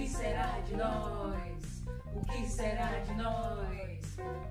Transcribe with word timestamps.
que 0.00 0.08
será 0.08 0.58
de 0.60 0.76
nós? 0.76 1.82
O 2.14 2.24
que 2.24 2.48
será 2.48 2.98
de 3.00 3.14
nós? 3.16 4.00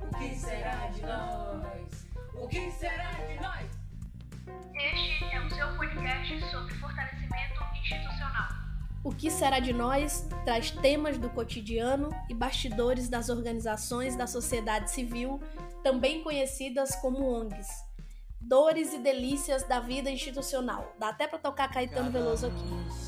O 0.01 0.17
que 0.17 0.35
será 0.35 0.87
de 0.87 1.01
nós? 1.01 2.05
O 2.35 2.47
que 2.47 2.71
será 2.71 3.11
de 3.13 3.41
nós? 3.41 3.65
Este 4.75 5.23
é 5.23 5.41
o 5.43 5.49
seu 5.49 5.75
podcast 5.75 6.51
sobre 6.51 6.73
fortalecimento 6.75 7.63
institucional. 7.81 8.49
O 9.03 9.11
que 9.11 9.31
será 9.31 9.59
de 9.59 9.73
nós 9.73 10.27
traz 10.45 10.69
temas 10.69 11.17
do 11.17 11.31
cotidiano 11.31 12.11
e 12.29 12.35
bastidores 12.35 13.09
das 13.09 13.29
organizações 13.29 14.15
da 14.15 14.27
sociedade 14.27 14.91
civil, 14.91 15.41
também 15.83 16.21
conhecidas 16.23 16.95
como 16.97 17.27
ONGs. 17.27 17.67
Dores 18.39 18.93
e 18.93 18.99
delícias 18.99 19.63
da 19.63 19.79
vida 19.79 20.11
institucional. 20.11 20.95
Dá 20.99 21.09
até 21.09 21.27
para 21.27 21.39
tocar 21.39 21.71
Caetano 21.71 22.11
Veloso 22.11 22.45
aqui. 22.45 22.99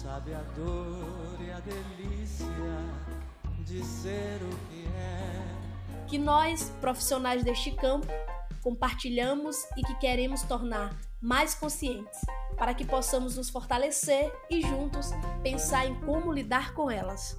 Delícia 1.66 2.48
de 3.66 3.84
ser 3.86 4.40
o 4.42 4.50
que 4.68 4.88
é. 4.98 6.08
Que 6.08 6.18
nós, 6.18 6.72
profissionais 6.82 7.44
deste 7.44 7.70
campo, 7.72 8.08
compartilhamos 8.64 9.64
e 9.78 9.84
que 9.84 9.94
queremos 10.00 10.42
tornar 10.42 10.98
mais 11.22 11.54
conscientes, 11.54 12.20
para 12.58 12.74
que 12.74 12.84
possamos 12.84 13.38
nos 13.38 13.52
fortalecer 13.52 14.34
e 14.50 14.62
juntos 14.62 15.12
pensar 15.44 15.86
em 15.86 15.94
como 16.02 16.34
lidar 16.34 16.74
com 16.74 16.90
elas. 16.90 17.38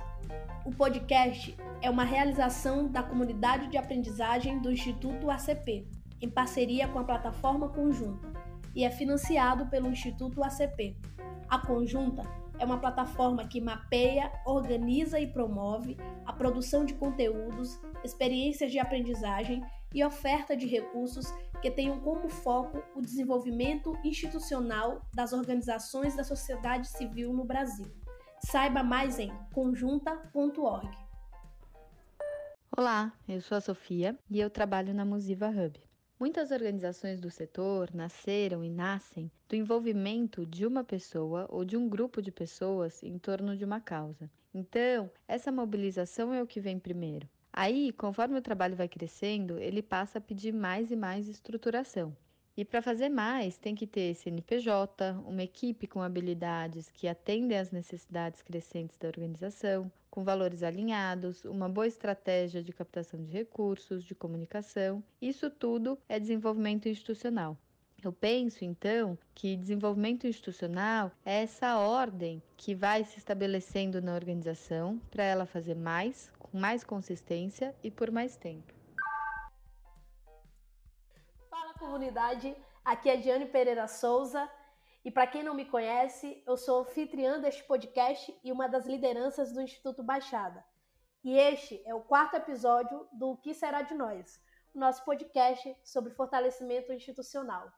O 0.65 0.71
podcast 0.71 1.57
é 1.81 1.91
uma 1.91 2.05
realização 2.05 2.87
da 2.87 3.03
comunidade 3.03 3.67
de 3.67 3.77
aprendizagem 3.77 4.61
do 4.61 4.71
Instituto 4.71 5.31
ACP, 5.31 5.85
em 6.21 6.31
parceria 6.31 6.87
com 6.87 7.01
a 7.01 7.05
plataforma 7.05 7.69
Conjunta, 7.71 8.33
e 8.73 8.85
é 8.85 8.91
financiado 8.91 9.67
pelo 9.67 9.89
Instituto 9.89 10.45
ACP. 10.45 10.97
A 11.49 11.59
Conjunta 11.59 12.42
é 12.63 12.65
uma 12.65 12.79
plataforma 12.79 13.45
que 13.45 13.61
mapeia, 13.61 14.33
organiza 14.47 15.19
e 15.19 15.27
promove 15.27 15.97
a 16.25 16.33
produção 16.33 16.85
de 16.85 16.95
conteúdos, 16.95 17.77
experiências 18.05 18.71
de 18.71 18.79
aprendizagem 18.79 19.61
e 19.93 20.05
oferta 20.05 20.57
de 20.57 20.69
recursos 20.69 21.27
que 21.61 21.73
tenham 21.73 21.99
como 21.99 22.29
foco 22.29 22.81
o 22.95 23.01
desenvolvimento 23.01 23.99
institucional 24.05 25.05
das 25.13 25.33
organizações 25.33 26.15
da 26.15 26.23
sociedade 26.23 26.87
civil 26.87 27.33
no 27.33 27.45
Brasil. 27.45 27.93
Saiba 28.47 28.85
mais 28.85 29.19
em 29.19 29.33
conjunta.org. 29.53 30.89
Olá, 32.77 33.13
eu 33.29 33.41
sou 33.41 33.59
a 33.59 33.61
Sofia 33.61 34.17
e 34.31 34.39
eu 34.39 34.49
trabalho 34.49 34.95
na 34.95 35.05
Musiva 35.05 35.49
Hub. 35.49 35.81
Muitas 36.23 36.53
organizações 36.53 37.21
do 37.21 37.29
setor 37.33 37.93
nasceram 37.93 38.63
e 38.63 38.71
nascem 38.71 39.29
do 39.49 39.57
envolvimento 39.57 40.47
de 40.47 40.65
uma 40.65 40.85
pessoa 40.85 41.49
ou 41.51 41.65
de 41.65 41.77
um 41.77 41.89
grupo 41.89 42.23
de 42.23 42.31
pessoas 42.31 43.03
em 43.03 43.19
torno 43.19 43.57
de 43.57 43.65
uma 43.65 43.81
causa. 43.81 44.31
Então, 44.55 45.11
essa 45.27 45.51
mobilização 45.51 46.33
é 46.33 46.41
o 46.41 46.47
que 46.47 46.61
vem 46.61 46.79
primeiro. 46.79 47.29
Aí, 47.53 47.91
conforme 47.91 48.39
o 48.39 48.41
trabalho 48.41 48.77
vai 48.77 48.87
crescendo, 48.87 49.59
ele 49.59 49.83
passa 49.83 50.19
a 50.19 50.21
pedir 50.21 50.53
mais 50.55 50.93
e 50.93 50.97
mais 50.97 51.27
estruturação. 51.27 52.17
E 52.55 52.67
para 52.67 52.83
fazer 52.83 53.09
mais, 53.09 53.57
tem 53.57 53.75
que 53.75 53.87
ter 53.87 54.15
CNPJ, 54.15 55.13
uma 55.27 55.43
equipe 55.43 55.87
com 55.87 56.03
habilidades 56.03 56.91
que 56.91 57.09
atendem 57.09 57.59
às 57.59 57.71
necessidades 57.71 58.43
crescentes 58.43 58.99
da 58.99 59.09
organização, 59.09 59.91
com 60.11 60.23
valores 60.23 60.63
alinhados, 60.63 61.47
uma 61.47 61.67
boa 61.67 61.87
estratégia 61.87 62.63
de 62.63 62.71
captação 62.71 63.23
de 63.23 63.33
recursos, 63.33 64.05
de 64.05 64.15
comunicação. 64.15 65.03
Isso 65.21 65.49
tudo 65.49 65.99
é 66.07 66.21
desenvolvimento 66.21 66.91
institucional. 66.91 67.57
Eu 68.05 68.13
penso, 68.13 68.65
então, 68.67 69.17
que 69.35 69.57
desenvolvimento 69.57 70.27
institucional 70.27 71.11
é 71.25 71.45
essa 71.45 71.79
ordem 71.79 72.43
que 72.59 72.75
vai 72.75 73.03
se 73.05 73.17
estabelecendo 73.17 74.03
na 74.03 74.15
organização 74.15 75.01
para 75.11 75.25
ela 75.25 75.47
fazer 75.47 75.77
mais, 75.77 76.31
com 76.39 76.59
mais 76.59 76.85
consistência 76.85 77.75
e 77.83 77.91
por 77.91 78.11
mais 78.11 78.37
tempo. 78.37 78.82
Comunidade, 81.83 82.57
aqui 82.85 83.11
é 83.11 83.17
Diane 83.17 83.47
Pereira 83.47 83.89
Souza 83.89 84.49
e 85.05 85.11
para 85.11 85.27
quem 85.27 85.43
não 85.43 85.53
me 85.53 85.65
conhece, 85.65 86.41
eu 86.47 86.57
sou 86.57 86.83
anfitriã 86.83 87.41
deste 87.41 87.65
podcast 87.65 88.39
e 88.45 88.53
uma 88.53 88.69
das 88.69 88.87
lideranças 88.87 89.53
do 89.53 89.61
Instituto 89.61 90.01
Baixada. 90.01 90.65
E 91.25 91.37
este 91.37 91.83
é 91.85 91.93
o 91.93 92.01
quarto 92.01 92.37
episódio 92.37 93.09
do 93.13 93.31
O 93.31 93.37
Que 93.37 93.53
Será 93.53 93.83
de 93.83 93.95
Nós, 93.95 94.41
o 94.73 94.79
nosso 94.79 95.05
podcast 95.05 95.77
sobre 95.83 96.13
fortalecimento 96.13 96.93
institucional. 96.93 97.69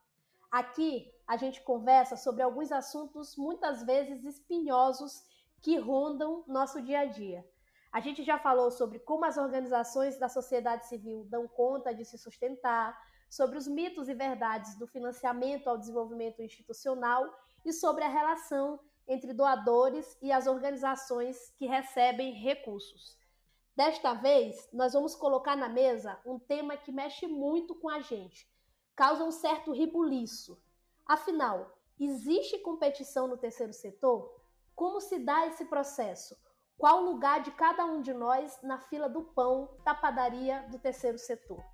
Aqui 0.53 1.11
a 1.27 1.39
gente 1.39 1.63
conversa 1.63 2.15
sobre 2.15 2.43
alguns 2.43 2.71
assuntos 2.71 3.35
muitas 3.39 3.83
vezes 3.85 4.23
espinhosos 4.23 5.25
que 5.63 5.79
rondam 5.79 6.45
nosso 6.47 6.83
dia 6.83 7.01
a 7.01 7.05
dia. 7.07 7.43
A 7.91 8.01
gente 8.01 8.23
já 8.23 8.39
falou 8.39 8.71
sobre 8.71 8.99
como 8.99 9.25
as 9.25 9.39
organizações 9.39 10.19
da 10.19 10.29
sociedade 10.29 10.87
civil 10.89 11.25
dão 11.31 11.49
conta 11.49 11.95
de 11.95 12.05
se 12.05 12.19
sustentar, 12.19 12.95
sobre 13.35 13.59
os 13.59 13.67
mitos 13.67 14.09
e 14.09 14.15
verdades 14.15 14.77
do 14.77 14.87
financiamento 14.87 15.67
ao 15.67 15.77
desenvolvimento 15.77 16.41
institucional 16.41 17.37
e 17.65 17.73
sobre 17.73 18.05
a 18.05 18.09
relação 18.09 18.79
entre 19.09 19.33
doadores 19.33 20.17
e 20.23 20.31
as 20.31 20.47
organizações 20.47 21.51
que 21.59 21.67
recebem 21.67 22.33
recursos. 22.33 23.19
Desta 23.75 24.15
vez, 24.15 24.69
nós 24.73 24.93
vamos 24.93 25.17
colocar 25.17 25.57
na 25.57 25.69
mesa 25.69 26.17
um 26.25 26.39
tema 26.39 26.77
que 26.77 26.93
mexe 26.93 27.27
muito 27.27 27.75
com 27.75 27.89
a 27.91 28.01
gente, 28.01 28.49
causa 28.95 29.25
um 29.25 29.33
certo 29.33 29.73
ribuliço. 29.73 30.57
Afinal, 31.05 31.77
existe 31.99 32.57
competição 32.59 33.27
no 33.27 33.37
terceiro 33.37 33.73
setor? 33.73 34.33
Como 34.77 35.01
se 35.01 35.19
dá 35.19 35.45
esse 35.49 35.65
processo? 35.65 36.37
Qual 36.79 37.03
o 37.03 37.07
lugar 37.07 37.43
de 37.43 37.51
cada 37.51 37.85
um 37.85 38.01
de 38.01 38.13
nós 38.13 38.57
na 38.63 38.79
fila 38.79 39.09
do 39.09 39.25
pão 39.25 39.77
da 39.85 39.93
padaria 39.93 40.63
do 40.71 40.79
terceiro 40.79 41.19
setor? 41.19 41.74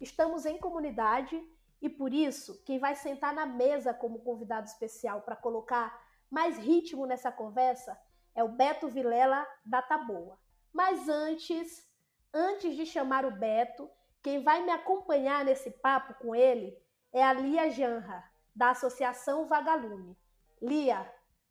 Estamos 0.00 0.44
em 0.44 0.58
comunidade 0.58 1.42
e 1.80 1.88
por 1.88 2.12
isso 2.12 2.62
quem 2.64 2.78
vai 2.78 2.94
sentar 2.94 3.32
na 3.34 3.46
mesa 3.46 3.94
como 3.94 4.20
convidado 4.20 4.66
especial 4.66 5.22
para 5.22 5.36
colocar 5.36 6.02
mais 6.30 6.58
ritmo 6.58 7.06
nessa 7.06 7.30
conversa 7.32 7.98
é 8.34 8.44
o 8.44 8.48
Beto 8.48 8.88
Vilela 8.88 9.46
da 9.64 9.80
Taboa. 9.80 10.38
Mas 10.72 11.08
antes, 11.08 11.88
antes 12.32 12.76
de 12.76 12.84
chamar 12.84 13.24
o 13.24 13.30
Beto, 13.30 13.90
quem 14.22 14.42
vai 14.42 14.62
me 14.62 14.70
acompanhar 14.70 15.44
nesse 15.44 15.70
papo 15.70 16.14
com 16.14 16.34
ele 16.34 16.76
é 17.12 17.22
a 17.22 17.32
Lia 17.32 17.70
Janra, 17.70 18.22
da 18.54 18.70
Associação 18.70 19.46
Vagalume. 19.46 20.16
Lia, 20.60 21.10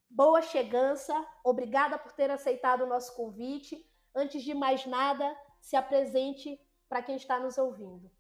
boa 0.10 0.42
chegança, 0.42 1.14
obrigada 1.44 1.98
por 1.98 2.12
ter 2.12 2.30
aceitado 2.30 2.82
o 2.82 2.88
nosso 2.88 3.16
convite. 3.16 3.84
Antes 4.14 4.44
de 4.44 4.54
mais 4.54 4.86
nada, 4.86 5.36
se 5.60 5.76
apresente 5.76 6.60
para 6.88 7.02
quem 7.02 7.16
está 7.16 7.40
nos 7.40 7.58
ouvindo. 7.58 8.12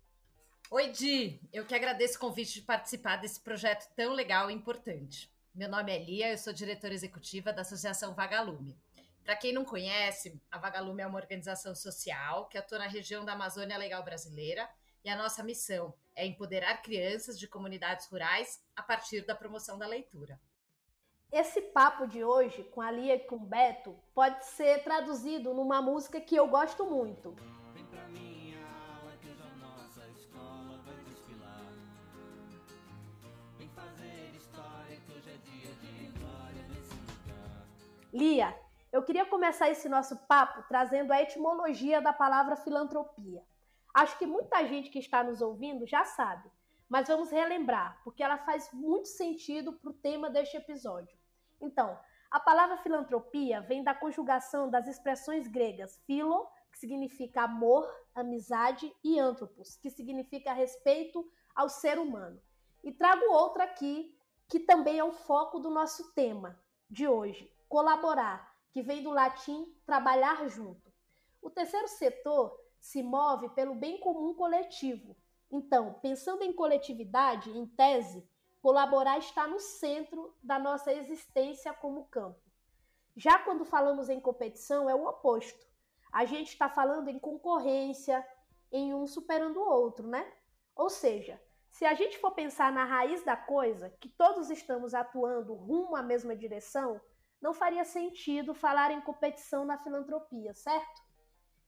Oi, 0.72 0.90
Di! 0.90 1.40
Eu 1.54 1.64
que 1.64 1.76
agradeço 1.76 2.18
o 2.18 2.20
convite 2.20 2.56
de 2.56 2.62
participar 2.64 3.18
desse 3.18 3.40
projeto 3.40 3.88
tão 3.96 4.14
legal 4.14 4.50
e 4.50 4.54
importante. 4.54 5.32
Meu 5.54 5.70
nome 5.70 5.96
é 5.96 6.04
Lia, 6.04 6.32
eu 6.32 6.38
sou 6.40 6.52
diretora 6.52 6.92
executiva 6.92 7.54
da 7.54 7.62
Associação 7.62 8.16
Vagalume. 8.16 8.76
Para 9.24 9.36
quem 9.36 9.54
não 9.54 9.64
conhece, 9.64 10.42
a 10.50 10.58
Vagalume 10.58 11.04
é 11.04 11.08
uma 11.08 11.20
organização 11.20 11.76
social 11.76 12.48
que 12.48 12.58
atua 12.58 12.80
na 12.80 12.88
região 12.88 13.24
da 13.24 13.34
Amazônia 13.34 13.78
Legal 13.78 14.04
Brasileira 14.04 14.68
e 15.04 15.10
a 15.10 15.16
nossa 15.16 15.44
missão 15.44 15.94
é 16.16 16.26
empoderar 16.26 16.82
crianças 16.82 17.38
de 17.38 17.48
comunidades 17.48 18.08
rurais 18.08 18.60
a 18.76 18.82
partir 18.82 19.22
da 19.22 19.36
promoção 19.36 19.78
da 19.78 19.86
leitura. 19.86 20.42
Esse 21.32 21.62
papo 21.62 22.08
de 22.08 22.24
hoje 22.24 22.64
com 22.64 22.82
a 22.82 22.90
Lia 22.90 23.16
e 23.16 23.20
com 23.20 23.36
o 23.36 23.46
Beto 23.46 23.96
pode 24.16 24.44
ser 24.46 24.84
traduzido 24.84 25.54
numa 25.54 25.80
música 25.80 26.20
que 26.20 26.36
eu 26.36 26.48
gosto 26.48 26.86
muito. 26.86 27.36
Lia, 38.16 38.58
eu 38.94 39.04
queria 39.04 39.26
começar 39.26 39.70
esse 39.70 39.90
nosso 39.90 40.16
papo 40.26 40.64
trazendo 40.70 41.12
a 41.12 41.22
etimologia 41.22 42.02
da 42.02 42.14
palavra 42.14 42.56
filantropia. 42.56 43.44
Acho 43.94 44.18
que 44.18 44.26
muita 44.26 44.66
gente 44.66 44.90
que 44.90 45.00
está 45.00 45.22
nos 45.22 45.42
ouvindo 45.42 45.86
já 45.86 46.06
sabe, 46.06 46.50
mas 46.88 47.10
vamos 47.10 47.30
relembrar, 47.30 48.00
porque 48.06 48.24
ela 48.24 48.38
faz 48.38 48.72
muito 48.72 49.10
sentido 49.10 49.74
para 49.74 49.90
o 49.90 49.94
tema 49.94 50.30
deste 50.30 50.56
episódio. 50.56 51.14
Então, 51.60 52.00
a 52.32 52.40
palavra 52.40 52.78
filantropia 52.78 53.60
vem 53.60 53.84
da 53.84 53.94
conjugação 53.94 54.70
das 54.70 54.88
expressões 54.88 55.46
gregas 55.50 56.02
philo, 56.08 56.48
que 56.72 56.80
significa 56.80 57.42
amor, 57.42 57.86
amizade, 58.16 58.96
e 59.04 59.20
anthropos, 59.20 59.76
que 59.76 59.90
significa 59.90 60.54
respeito 60.54 61.30
ao 61.54 61.68
ser 61.68 62.00
humano. 62.00 62.42
E 62.82 62.94
trago 62.94 63.26
outra 63.34 63.66
aqui, 63.66 64.18
que 64.48 64.62
também 64.62 65.00
é 65.00 65.04
o 65.04 65.12
foco 65.12 65.60
do 65.60 65.70
nosso 65.70 66.14
tema 66.14 66.58
de 66.90 67.10
hoje, 67.10 67.54
colaborar, 67.68 68.56
que 68.72 68.82
vem 68.82 69.04
do 69.04 69.12
latim 69.12 69.74
trabalhar 69.86 70.48
junto. 70.50 70.92
O 71.42 71.50
terceiro 71.50 71.88
setor 71.88 72.60
se 72.80 73.02
move 73.02 73.50
pelo 73.50 73.76
bem 73.76 74.00
comum 74.00 74.34
coletivo. 74.34 75.16
Então, 75.52 75.94
pensando 76.02 76.44
em 76.44 76.54
coletividade, 76.54 77.50
em 77.50 77.66
tese, 77.66 78.28
colaborar 78.62 79.18
está 79.18 79.48
no 79.48 79.60
centro 79.60 80.36
da 80.42 80.58
nossa 80.58 80.92
existência 80.92 81.74
como 81.74 82.06
campo. 82.06 82.40
Já 83.16 83.40
quando 83.40 83.64
falamos 83.64 84.10
em 84.10 84.20
competição, 84.20 84.90
é 84.90 84.96
o 84.96 85.08
oposto. 85.08 85.66
A 86.12 86.26
gente 86.26 86.50
está 86.50 86.68
falando 86.68 87.08
em 87.08 87.20
concorrência, 87.20 88.26
em 88.72 88.94
um 88.94 89.08
superando 89.08 89.58
o 89.58 89.70
outro, 89.70 90.08
né? 90.08 90.30
Ou 90.76 90.90
seja, 90.90 91.42
se 91.70 91.86
a 91.86 91.94
gente 91.94 92.18
for 92.18 92.32
pensar 92.32 92.72
na 92.72 92.86
raiz 92.86 93.24
da 93.24 93.38
coisa, 93.38 93.90
que 94.00 94.10
todos 94.10 94.50
estamos 94.50 94.94
atuando 94.94 95.54
rumo 95.54 95.96
à 95.96 96.02
mesma 96.02 96.36
direção, 96.36 97.00
não 97.42 97.54
faria 97.54 97.84
sentido 97.84 98.54
falar 98.54 98.92
em 98.92 99.02
competição 99.02 99.66
na 99.66 99.78
filantropia, 99.78 100.54
certo? 100.54 101.02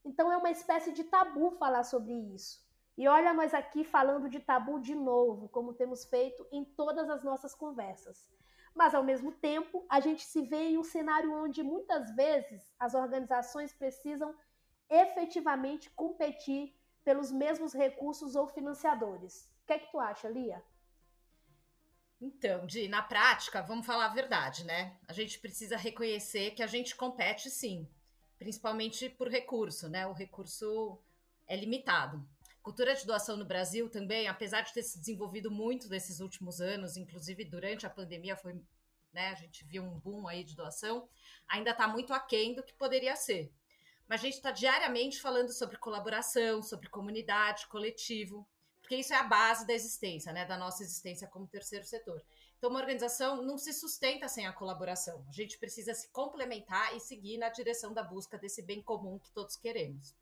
Então 0.03 0.31
é 0.31 0.37
uma 0.37 0.49
espécie 0.49 0.91
de 0.91 1.03
tabu 1.03 1.51
falar 1.51 1.83
sobre 1.83 2.13
isso. 2.33 2.65
E 2.97 3.07
olha 3.07 3.33
nós 3.33 3.53
aqui 3.53 3.83
falando 3.83 4.29
de 4.29 4.39
tabu 4.39 4.79
de 4.79 4.95
novo, 4.95 5.49
como 5.49 5.73
temos 5.73 6.05
feito 6.05 6.47
em 6.51 6.65
todas 6.65 7.09
as 7.09 7.23
nossas 7.23 7.53
conversas. 7.53 8.27
Mas 8.73 8.95
ao 8.95 9.03
mesmo 9.03 9.31
tempo, 9.31 9.85
a 9.89 9.99
gente 9.99 10.23
se 10.23 10.41
vê 10.41 10.69
em 10.69 10.77
um 10.77 10.83
cenário 10.83 11.33
onde 11.33 11.61
muitas 11.61 12.15
vezes 12.15 12.73
as 12.79 12.95
organizações 12.95 13.73
precisam 13.73 14.35
efetivamente 14.89 15.89
competir 15.91 16.75
pelos 17.03 17.31
mesmos 17.31 17.73
recursos 17.73 18.35
ou 18.35 18.47
financiadores. 18.47 19.45
O 19.63 19.67
que 19.67 19.73
é 19.73 19.79
que 19.79 19.91
tu 19.91 19.99
acha, 19.99 20.29
Lia? 20.29 20.63
Então, 22.19 22.65
Di, 22.65 22.87
na 22.87 23.01
prática, 23.03 23.61
vamos 23.61 23.85
falar 23.85 24.05
a 24.05 24.13
verdade, 24.13 24.63
né? 24.63 24.97
A 25.07 25.13
gente 25.13 25.39
precisa 25.39 25.77
reconhecer 25.77 26.51
que 26.51 26.63
a 26.63 26.67
gente 26.67 26.95
compete 26.95 27.49
sim, 27.49 27.87
principalmente 28.39 29.07
por 29.07 29.27
recurso, 29.27 29.87
né? 29.87 30.07
O 30.07 30.13
recurso 30.13 30.99
é 31.47 31.55
limitado. 31.55 32.27
Cultura 32.63 32.95
de 32.95 33.05
doação 33.05 33.37
no 33.37 33.45
Brasil 33.45 33.87
também, 33.89 34.27
apesar 34.27 34.61
de 34.61 34.73
ter 34.73 34.81
se 34.81 34.99
desenvolvido 34.99 35.51
muito 35.51 35.87
nesses 35.89 36.19
últimos 36.19 36.59
anos, 36.59 36.97
inclusive 36.97 37.45
durante 37.45 37.85
a 37.85 37.89
pandemia 37.89 38.35
foi, 38.35 38.61
né, 39.13 39.29
a 39.29 39.35
gente 39.35 39.63
viu 39.63 39.83
um 39.83 39.97
boom 39.99 40.27
aí 40.27 40.43
de 40.43 40.55
doação, 40.55 41.07
ainda 41.47 41.71
está 41.71 41.87
muito 41.87 42.13
aquém 42.13 42.53
do 42.53 42.63
que 42.63 42.73
poderia 42.73 43.15
ser. 43.15 43.53
Mas 44.07 44.19
a 44.19 44.23
gente 44.23 44.33
está 44.33 44.51
diariamente 44.51 45.21
falando 45.21 45.49
sobre 45.53 45.77
colaboração, 45.77 46.61
sobre 46.61 46.89
comunidade, 46.89 47.67
coletivo, 47.67 48.45
porque 48.87 48.95
isso 48.95 49.13
é 49.13 49.17
a 49.17 49.23
base 49.23 49.67
da 49.67 49.73
existência, 49.73 50.31
né, 50.31 50.45
da 50.45 50.55
nossa 50.55 50.81
existência 50.81 51.27
como 51.27 51.45
terceiro 51.45 51.83
setor. 51.83 52.23
Então, 52.57 52.69
uma 52.69 52.79
organização 52.79 53.43
não 53.43 53.57
se 53.57 53.73
sustenta 53.73 54.29
sem 54.29 54.47
a 54.47 54.53
colaboração. 54.53 55.25
A 55.27 55.31
gente 55.33 55.57
precisa 55.57 55.93
se 55.93 56.07
complementar 56.07 56.95
e 56.95 56.99
seguir 57.01 57.37
na 57.37 57.49
direção 57.49 57.93
da 57.93 58.01
busca 58.01 58.37
desse 58.37 58.61
bem 58.61 58.81
comum 58.81 59.19
que 59.19 59.29
todos 59.31 59.57
queremos. 59.57 60.15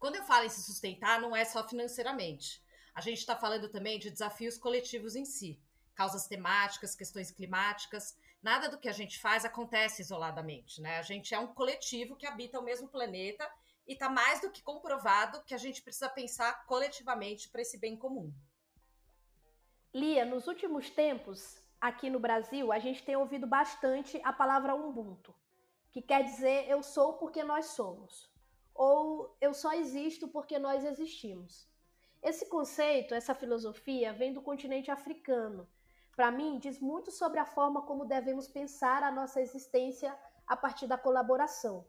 Quando 0.00 0.16
eu 0.16 0.24
falo 0.24 0.46
em 0.46 0.48
se 0.48 0.64
sustentar, 0.64 1.20
não 1.20 1.34
é 1.34 1.44
só 1.44 1.66
financeiramente. 1.68 2.60
A 2.92 3.00
gente 3.00 3.18
está 3.18 3.36
falando 3.36 3.68
também 3.68 4.00
de 4.00 4.10
desafios 4.10 4.58
coletivos 4.58 5.14
em 5.14 5.24
si, 5.24 5.62
causas 5.94 6.26
temáticas, 6.26 6.96
questões 6.96 7.30
climáticas. 7.30 8.18
Nada 8.42 8.68
do 8.68 8.78
que 8.78 8.88
a 8.88 8.92
gente 8.92 9.20
faz 9.20 9.44
acontece 9.44 10.02
isoladamente, 10.02 10.82
né? 10.82 10.98
A 10.98 11.02
gente 11.02 11.32
é 11.32 11.38
um 11.38 11.54
coletivo 11.54 12.16
que 12.16 12.26
habita 12.26 12.58
o 12.58 12.64
mesmo 12.64 12.88
planeta 12.88 13.48
e 13.86 13.94
está 13.94 14.08
mais 14.08 14.40
do 14.40 14.50
que 14.50 14.62
comprovado 14.62 15.42
que 15.44 15.54
a 15.54 15.58
gente 15.58 15.82
precisa 15.82 16.08
pensar 16.08 16.64
coletivamente 16.66 17.48
para 17.48 17.62
esse 17.62 17.78
bem 17.78 17.96
comum. 17.96 18.32
Lia, 19.94 20.24
nos 20.24 20.46
últimos 20.46 20.88
tempos, 20.90 21.62
aqui 21.80 22.08
no 22.08 22.20
Brasil, 22.20 22.72
a 22.72 22.78
gente 22.78 23.02
tem 23.02 23.16
ouvido 23.16 23.46
bastante 23.46 24.20
a 24.24 24.32
palavra 24.32 24.74
Ubuntu, 24.74 25.34
que 25.90 26.00
quer 26.00 26.24
dizer 26.24 26.68
eu 26.68 26.82
sou 26.82 27.14
porque 27.14 27.42
nós 27.44 27.66
somos 27.66 28.32
ou 28.74 29.36
eu 29.40 29.52
só 29.52 29.72
existo 29.72 30.28
porque 30.28 30.58
nós 30.58 30.84
existimos. 30.84 31.68
Esse 32.22 32.48
conceito, 32.48 33.14
essa 33.14 33.34
filosofia, 33.34 34.12
vem 34.12 34.32
do 34.32 34.40
continente 34.40 34.90
africano. 34.90 35.68
Para 36.14 36.30
mim, 36.30 36.58
diz 36.58 36.78
muito 36.80 37.10
sobre 37.10 37.40
a 37.40 37.44
forma 37.44 37.82
como 37.82 38.04
devemos 38.04 38.46
pensar 38.46 39.02
a 39.02 39.10
nossa 39.10 39.40
existência 39.40 40.16
a 40.46 40.56
partir 40.56 40.86
da 40.86 40.96
colaboração. 40.96 41.86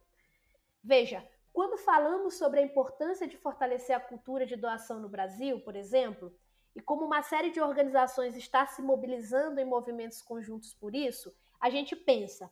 Veja, 0.84 1.28
quando 1.54 1.78
falamos 1.78 2.34
sobre 2.34 2.60
a 2.60 2.64
importância 2.64 3.28
de 3.28 3.38
fortalecer 3.38 3.96
a 3.96 4.00
cultura 4.00 4.46
de 4.46 4.56
doação 4.56 5.00
no 5.00 5.08
Brasil, 5.08 5.62
por 5.62 5.76
exemplo, 5.76 6.36
e 6.76 6.82
como 6.82 7.06
uma 7.06 7.22
série 7.22 7.52
de 7.52 7.62
organizações 7.62 8.36
está 8.36 8.66
se 8.66 8.82
mobilizando 8.82 9.62
em 9.62 9.66
movimentos 9.66 10.22
conjuntos 10.22 10.74
por 10.74 10.96
isso, 10.96 11.34
a 11.62 11.70
gente 11.70 11.96
pensa 11.96 12.52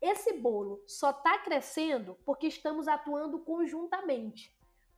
esse 0.00 0.34
bolo 0.34 0.82
só 0.86 1.10
está 1.10 1.38
crescendo 1.38 2.18
porque 2.24 2.46
estamos 2.46 2.86
atuando 2.86 3.38
conjuntamente, 3.40 4.54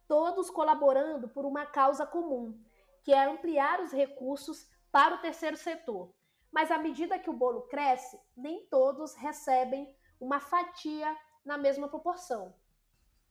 todos 0.08 0.50
colaborando 0.50 1.28
por 1.28 1.46
uma 1.46 1.64
causa 1.64 2.04
comum, 2.04 2.60
que 3.04 3.12
é 3.12 3.24
ampliar 3.24 3.80
os 3.80 3.92
recursos 3.92 4.68
para 4.90 5.14
o 5.14 5.20
terceiro 5.20 5.56
setor. 5.56 6.12
Mas 6.50 6.70
à 6.70 6.78
medida 6.78 7.18
que 7.18 7.30
o 7.30 7.34
bolo 7.34 7.62
cresce, 7.62 8.20
nem 8.36 8.66
todos 8.66 9.14
recebem 9.14 9.94
uma 10.20 10.40
fatia 10.40 11.16
na 11.44 11.56
mesma 11.56 11.88
proporção. 11.88 12.54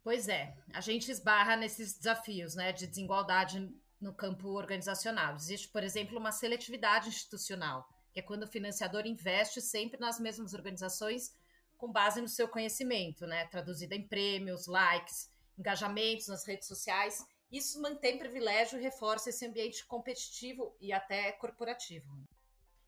Pois 0.08 0.30
é, 0.30 0.56
a 0.74 0.80
gente 0.80 1.12
esbarra 1.12 1.58
nesses 1.58 1.94
desafios 1.94 2.56
né, 2.56 2.72
de 2.72 2.88
desigualdade 2.88 3.70
no 4.00 4.14
campo 4.14 4.48
organizacional. 4.52 5.36
Existe, 5.36 5.68
por 5.68 5.84
exemplo, 5.84 6.18
uma 6.18 6.32
seletividade 6.32 7.10
institucional, 7.10 7.86
que 8.14 8.22
é 8.22 8.24
quando 8.24 8.44
o 8.44 8.48
financiador 8.48 9.06
investe 9.06 9.60
sempre 9.60 10.00
nas 10.00 10.18
mesmas 10.18 10.54
organizações 10.54 11.36
com 11.76 11.92
base 11.92 12.22
no 12.22 12.30
seu 12.30 12.48
conhecimento, 12.48 13.28
né? 13.28 13.48
Traduzida 13.48 13.96
em 13.96 14.08
prêmios, 14.08 14.66
likes, 14.66 15.30
engajamentos 15.60 16.30
nas 16.30 16.48
redes 16.48 16.70
sociais. 16.70 17.28
Isso 17.52 17.82
mantém 17.82 18.18
privilégio 18.18 18.80
e 18.80 18.84
reforça 18.84 19.30
esse 19.30 19.46
ambiente 19.46 19.86
competitivo 19.86 20.74
e 20.80 20.94
até 20.94 21.34
corporativo. 21.34 22.18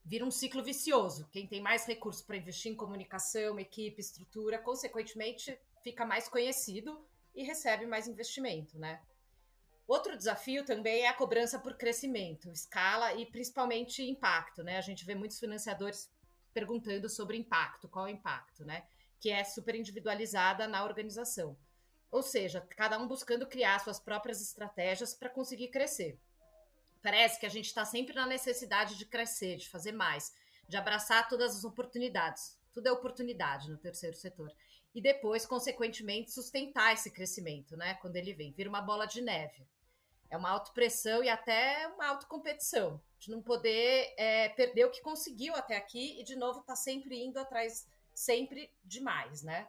Vira 0.06 0.24
um 0.24 0.31
ciclo 0.31 0.63
vicioso. 0.63 1.27
Quem 1.33 1.45
tem 1.45 1.60
mais 1.60 1.86
recursos 1.86 2.22
para 2.22 2.38
investir 2.38 2.72
em 2.72 2.77
comunicação, 2.77 3.60
equipe, 3.60 4.00
estrutura, 4.00 4.57
consequentemente 4.57 5.60
fica 5.84 6.06
mais 6.06 6.28
conhecido 6.28 7.06
e 7.34 7.44
recebe 7.44 7.86
mais 7.86 8.08
investimento, 8.08 8.78
né? 8.78 9.02
Outro 9.88 10.16
desafio 10.16 10.64
também 10.64 11.02
é 11.02 11.08
a 11.08 11.14
cobrança 11.14 11.58
por 11.58 11.76
crescimento, 11.76 12.52
escala 12.52 13.14
e 13.16 13.26
principalmente 13.26 14.04
impacto, 14.04 14.64
né? 14.64 14.78
A 14.78 14.81
gente 14.81 15.04
vê 15.04 15.16
muitos 15.16 15.40
financiadores 15.40 16.12
perguntando 16.54 17.10
sobre 17.10 17.38
impacto, 17.38 17.90
qual 17.90 18.08
é 18.08 18.12
o 18.12 18.14
impacto, 18.14 18.64
né? 18.64 18.86
Que 19.20 19.31
é 19.31 19.44
super 19.44 19.74
individualizada 19.74 20.68
na 20.68 20.84
organização. 20.84 21.58
Ou 22.12 22.22
seja, 22.22 22.62
cada 22.75 23.00
um 23.00 23.08
buscando 23.08 23.48
criar 23.48 23.80
suas 23.80 24.00
próprias 24.00 24.42
estratégias 24.42 25.14
para 25.14 25.30
conseguir 25.30 25.70
crescer. 25.70 26.20
Parece 27.02 27.40
que 27.40 27.46
a 27.46 27.50
gente 27.50 27.66
está 27.66 27.86
sempre 27.86 28.14
na 28.14 28.28
necessidade 28.28 28.98
de 28.98 29.06
crescer, 29.06 29.58
de 29.58 29.70
fazer 29.70 29.92
mais, 29.92 30.36
de 30.68 30.75
abraçar 30.77 31.27
todas 31.27 31.56
as 31.56 31.63
oportunidades. 31.63 32.60
Tudo 32.74 32.88
é 32.88 32.92
oportunidade 32.92 33.70
no 33.72 33.77
terceiro 33.77 34.15
setor. 34.15 34.51
E 34.93 35.01
depois, 35.01 35.46
consequentemente, 35.46 36.31
sustentar 36.31 36.93
esse 36.93 37.12
crescimento, 37.12 37.77
né? 37.77 37.93
Quando 37.96 38.15
ele 38.15 38.34
vem, 38.34 38.51
vira 38.51 38.69
uma 38.69 38.81
bola 38.81 39.05
de 39.05 39.22
neve. 39.22 39.67
É 40.29 40.38
uma 40.38 40.50
autopressão 40.50 41.24
e 41.24 41.29
até 41.29 41.88
uma 41.88 42.08
autocompetição 42.08 43.01
de 43.17 43.31
não 43.31 43.41
poder 43.41 44.13
é, 44.17 44.50
perder 44.50 44.86
o 44.86 44.91
que 44.91 45.01
conseguiu 45.01 45.55
até 45.55 45.75
aqui 45.75 46.19
e, 46.19 46.24
de 46.24 46.36
novo, 46.36 46.62
tá 46.62 46.75
sempre 46.75 47.19
indo 47.22 47.38
atrás, 47.39 47.88
sempre 48.13 48.72
demais, 48.84 49.43
né? 49.43 49.67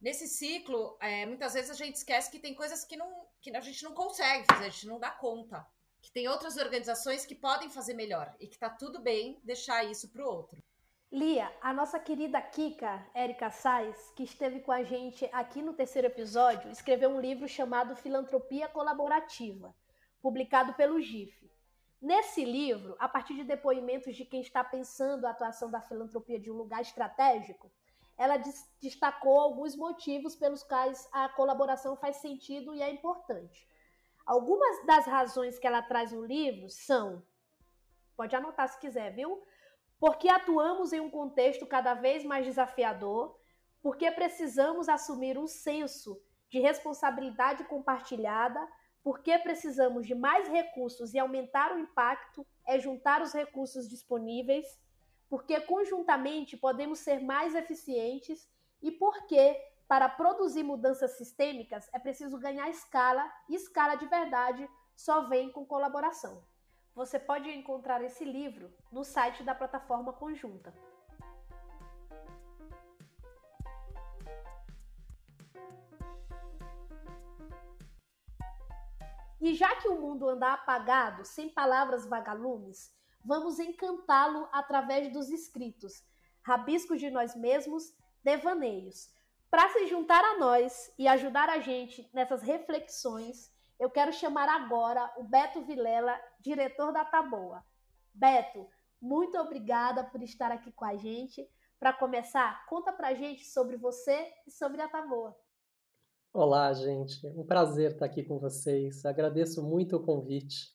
Nesse 0.00 0.28
ciclo, 0.28 0.96
é, 1.00 1.24
muitas 1.26 1.54
vezes 1.54 1.70
a 1.70 1.74
gente 1.74 1.96
esquece 1.96 2.30
que 2.30 2.38
tem 2.38 2.54
coisas 2.54 2.84
que, 2.84 2.96
não, 2.96 3.26
que 3.40 3.54
a 3.54 3.60
gente 3.60 3.82
não 3.82 3.92
consegue 3.92 4.44
fazer, 4.46 4.66
a 4.66 4.68
gente 4.68 4.86
não 4.86 5.00
dá 5.00 5.10
conta. 5.10 5.66
Que 6.02 6.12
tem 6.12 6.28
outras 6.28 6.56
organizações 6.56 7.26
que 7.26 7.34
podem 7.34 7.68
fazer 7.68 7.94
melhor 7.94 8.34
e 8.38 8.46
que 8.46 8.58
tá 8.58 8.70
tudo 8.70 9.00
bem 9.00 9.40
deixar 9.42 9.84
isso 9.84 10.08
para 10.10 10.24
o 10.24 10.28
outro. 10.28 10.62
Lia, 11.10 11.50
a 11.60 11.72
nossa 11.72 12.00
querida 12.00 12.42
Kika, 12.42 13.06
Érica 13.14 13.48
Sais, 13.48 14.12
que 14.16 14.24
esteve 14.24 14.58
com 14.58 14.72
a 14.72 14.82
gente 14.82 15.24
aqui 15.32 15.62
no 15.62 15.72
terceiro 15.72 16.08
episódio, 16.08 16.68
escreveu 16.68 17.10
um 17.10 17.20
livro 17.20 17.46
chamado 17.46 17.94
Filantropia 17.94 18.68
Colaborativa, 18.68 19.72
publicado 20.20 20.74
pelo 20.74 21.00
GIF. 21.00 21.48
Nesse 22.02 22.44
livro, 22.44 22.96
a 22.98 23.08
partir 23.08 23.34
de 23.34 23.44
depoimentos 23.44 24.16
de 24.16 24.24
quem 24.24 24.40
está 24.40 24.64
pensando 24.64 25.26
a 25.26 25.30
atuação 25.30 25.70
da 25.70 25.80
filantropia 25.80 26.40
de 26.40 26.50
um 26.50 26.54
lugar 26.54 26.82
estratégico, 26.82 27.70
ela 28.18 28.36
destacou 28.80 29.38
alguns 29.38 29.76
motivos 29.76 30.34
pelos 30.34 30.64
quais 30.64 31.08
a 31.12 31.28
colaboração 31.28 31.96
faz 31.96 32.16
sentido 32.16 32.74
e 32.74 32.82
é 32.82 32.90
importante. 32.90 33.68
Algumas 34.26 34.84
das 34.84 35.06
razões 35.06 35.56
que 35.56 35.68
ela 35.68 35.82
traz 35.82 36.10
no 36.10 36.26
livro 36.26 36.68
são, 36.68 37.22
pode 38.16 38.34
anotar 38.34 38.68
se 38.68 38.80
quiser, 38.80 39.14
viu? 39.14 39.40
Porque 39.98 40.28
atuamos 40.28 40.92
em 40.92 41.00
um 41.00 41.10
contexto 41.10 41.66
cada 41.66 41.94
vez 41.94 42.24
mais 42.24 42.44
desafiador, 42.44 43.38
porque 43.82 44.10
precisamos 44.10 44.88
assumir 44.88 45.38
um 45.38 45.46
senso 45.46 46.20
de 46.48 46.60
responsabilidade 46.60 47.64
compartilhada 47.64 48.60
porque 49.06 49.38
precisamos 49.38 50.04
de 50.04 50.16
mais 50.16 50.48
recursos 50.48 51.14
e 51.14 51.18
aumentar 51.20 51.72
o 51.72 51.78
impacto 51.78 52.44
é 52.66 52.76
juntar 52.76 53.22
os 53.22 53.32
recursos 53.32 53.88
disponíveis, 53.88 54.66
porque 55.28 55.60
conjuntamente 55.60 56.56
podemos 56.56 56.98
ser 56.98 57.20
mais 57.20 57.54
eficientes 57.54 58.50
e 58.82 58.90
porque 58.90 59.56
para 59.86 60.08
produzir 60.08 60.64
mudanças 60.64 61.16
sistêmicas 61.16 61.88
é 61.94 62.00
preciso 62.00 62.36
ganhar 62.36 62.68
escala 62.68 63.32
e 63.48 63.54
escala 63.54 63.94
de 63.94 64.06
verdade 64.06 64.68
só 64.96 65.28
vem 65.28 65.52
com 65.52 65.64
colaboração. 65.64 66.42
Você 66.96 67.18
pode 67.18 67.50
encontrar 67.50 68.02
esse 68.02 68.24
livro 68.24 68.72
no 68.90 69.04
site 69.04 69.42
da 69.42 69.54
plataforma 69.54 70.14
conjunta. 70.14 70.72
E 79.38 79.54
já 79.54 79.76
que 79.76 79.88
o 79.88 80.00
mundo 80.00 80.26
anda 80.26 80.54
apagado, 80.54 81.22
sem 81.26 81.50
palavras 81.50 82.06
vagalumes, 82.06 82.90
vamos 83.22 83.58
encantá-lo 83.58 84.48
através 84.50 85.12
dos 85.12 85.28
escritos, 85.28 86.02
rabiscos 86.42 86.98
de 86.98 87.10
nós 87.10 87.36
mesmos, 87.36 87.94
devaneios. 88.24 89.14
Para 89.50 89.68
se 89.68 89.86
juntar 89.86 90.24
a 90.24 90.38
nós 90.38 90.90
e 90.98 91.06
ajudar 91.06 91.50
a 91.50 91.60
gente 91.60 92.08
nessas 92.14 92.40
reflexões, 92.40 93.54
eu 93.78 93.90
quero 93.90 94.12
chamar 94.12 94.48
agora 94.48 95.12
o 95.18 95.24
Beto 95.24 95.62
Vilela, 95.62 96.18
diretor 96.40 96.92
da 96.92 97.04
Taboa. 97.04 97.62
Beto, 98.14 98.66
muito 99.00 99.36
obrigada 99.38 100.02
por 100.04 100.22
estar 100.22 100.50
aqui 100.50 100.72
com 100.72 100.84
a 100.84 100.96
gente. 100.96 101.46
Para 101.78 101.92
começar, 101.92 102.64
conta 102.66 102.92
pra 102.92 103.14
gente 103.14 103.44
sobre 103.44 103.76
você 103.76 104.32
e 104.46 104.50
sobre 104.50 104.80
a 104.80 104.88
Taboa. 104.88 105.36
Olá, 106.32 106.72
gente. 106.72 107.26
Um 107.28 107.44
prazer 107.44 107.92
estar 107.92 108.06
aqui 108.06 108.22
com 108.22 108.38
vocês. 108.38 109.04
Agradeço 109.04 109.62
muito 109.62 109.96
o 109.96 110.04
convite. 110.04 110.74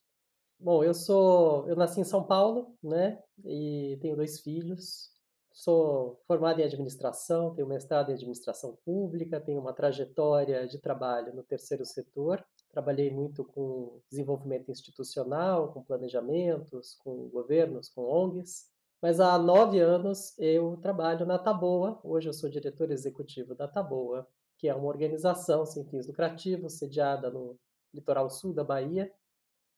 Bom, 0.60 0.84
eu 0.84 0.94
sou, 0.94 1.68
eu 1.68 1.76
nasci 1.76 2.00
em 2.00 2.04
São 2.04 2.24
Paulo, 2.24 2.78
né? 2.84 3.20
E 3.44 3.98
tenho 4.00 4.16
dois 4.16 4.40
filhos. 4.42 5.12
Sou 5.52 6.22
formado 6.28 6.60
em 6.60 6.64
administração, 6.64 7.54
tenho 7.54 7.68
mestrado 7.68 8.10
em 8.10 8.14
administração 8.14 8.78
pública, 8.86 9.42
tenho 9.42 9.60
uma 9.60 9.74
trajetória 9.74 10.68
de 10.68 10.80
trabalho 10.80 11.34
no 11.34 11.44
terceiro 11.44 11.84
setor. 11.84 12.46
Trabalhei 12.72 13.12
muito 13.12 13.44
com 13.44 14.02
desenvolvimento 14.10 14.72
institucional, 14.72 15.74
com 15.74 15.84
planejamentos, 15.84 16.96
com 17.04 17.28
governos, 17.30 17.90
com 17.90 18.04
ONGs. 18.04 18.70
Mas 19.02 19.20
há 19.20 19.38
nove 19.38 19.80
anos 19.80 20.38
eu 20.38 20.78
trabalho 20.78 21.26
na 21.26 21.38
Taboa. 21.38 22.00
Hoje 22.04 22.30
eu 22.30 22.34
sou 22.34 22.50
diretor 22.50 22.92
executivo 22.92 23.54
da 23.54 23.68
Taboa, 23.68 24.28
que 24.58 24.70
é 24.70 24.76
uma 24.76 24.88
organização 24.88 25.66
sem 25.66 25.84
fins 25.86 26.08
lucrativos, 26.08 26.78
sediada 26.78 27.30
no 27.30 27.60
litoral 27.94 28.30
sul 28.30 28.54
da 28.54 28.64
Bahia, 28.64 29.12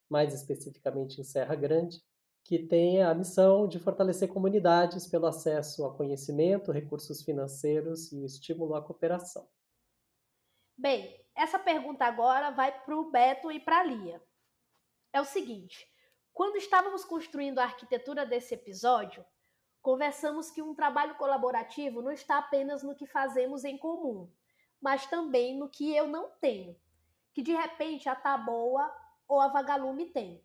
mais 0.10 0.34
especificamente 0.34 1.20
em 1.20 1.24
Serra 1.24 1.56
Grande, 1.56 2.00
que 2.44 2.60
tem 2.60 3.02
a 3.02 3.16
missão 3.16 3.68
de 3.68 3.80
fortalecer 3.80 4.28
comunidades 4.28 5.08
pelo 5.08 5.26
acesso 5.26 5.86
a 5.86 5.94
conhecimento, 5.96 6.72
recursos 6.72 7.24
financeiros 7.24 8.12
e 8.12 8.20
o 8.20 8.26
estímulo 8.26 8.76
à 8.76 8.82
cooperação. 8.82 9.48
Bem, 10.78 11.23
essa 11.36 11.58
pergunta 11.58 12.06
agora 12.06 12.52
vai 12.52 12.72
para 12.72 12.96
o 12.96 13.10
Beto 13.10 13.52
e 13.52 13.60
para 13.60 13.80
a 13.80 13.84
Lia. 13.84 14.22
É 15.12 15.20
o 15.20 15.26
seguinte: 15.26 15.88
quando 16.34 16.58
estávamos 16.58 17.06
construindo 17.06 17.60
a 17.60 17.64
arquitetura 17.64 18.26
desse 18.26 18.54
episódio, 18.54 19.26
conversamos 19.82 20.50
que 20.50 20.62
um 20.62 20.74
trabalho 20.74 21.16
colaborativo 21.16 22.02
não 22.02 22.12
está 22.12 22.38
apenas 22.38 22.84
no 22.84 22.96
que 22.96 23.06
fazemos 23.06 23.64
em 23.64 23.78
comum, 23.78 24.32
mas 24.82 25.06
também 25.06 25.58
no 25.58 25.70
que 25.70 25.96
eu 25.96 26.08
não 26.08 26.30
tenho, 26.42 26.76
que 27.34 27.42
de 27.42 27.54
repente 27.54 28.10
a 28.10 28.16
Taboa 28.16 28.94
ou 29.28 29.40
a 29.40 29.48
Vagalume 29.48 30.06
tem. 30.08 30.44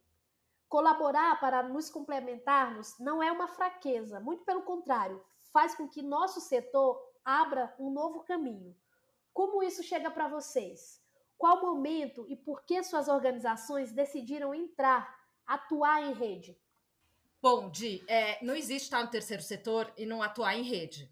Colaborar 0.68 1.40
para 1.40 1.62
nos 1.62 1.88
complementarmos 1.88 2.98
não 2.98 3.22
é 3.22 3.32
uma 3.32 3.48
fraqueza, 3.48 4.20
muito 4.20 4.44
pelo 4.44 4.62
contrário, 4.62 5.24
faz 5.50 5.74
com 5.74 5.88
que 5.88 6.02
nosso 6.02 6.40
setor 6.40 7.02
abra 7.24 7.74
um 7.78 7.90
novo 7.90 8.22
caminho. 8.22 8.76
Como 9.38 9.62
isso 9.62 9.84
chega 9.84 10.10
para 10.10 10.26
vocês? 10.26 11.00
Qual 11.36 11.60
momento 11.60 12.26
e 12.28 12.34
por 12.34 12.64
que 12.64 12.82
suas 12.82 13.06
organizações 13.06 13.92
decidiram 13.92 14.52
entrar, 14.52 15.16
atuar 15.46 16.02
em 16.02 16.12
rede? 16.12 16.58
Bom, 17.40 17.70
Di, 17.70 18.04
é, 18.08 18.44
não 18.44 18.56
existe 18.56 18.86
estar 18.86 19.00
no 19.00 19.08
terceiro 19.08 19.40
setor 19.40 19.94
e 19.96 20.04
não 20.04 20.24
atuar 20.24 20.56
em 20.56 20.64
rede. 20.64 21.08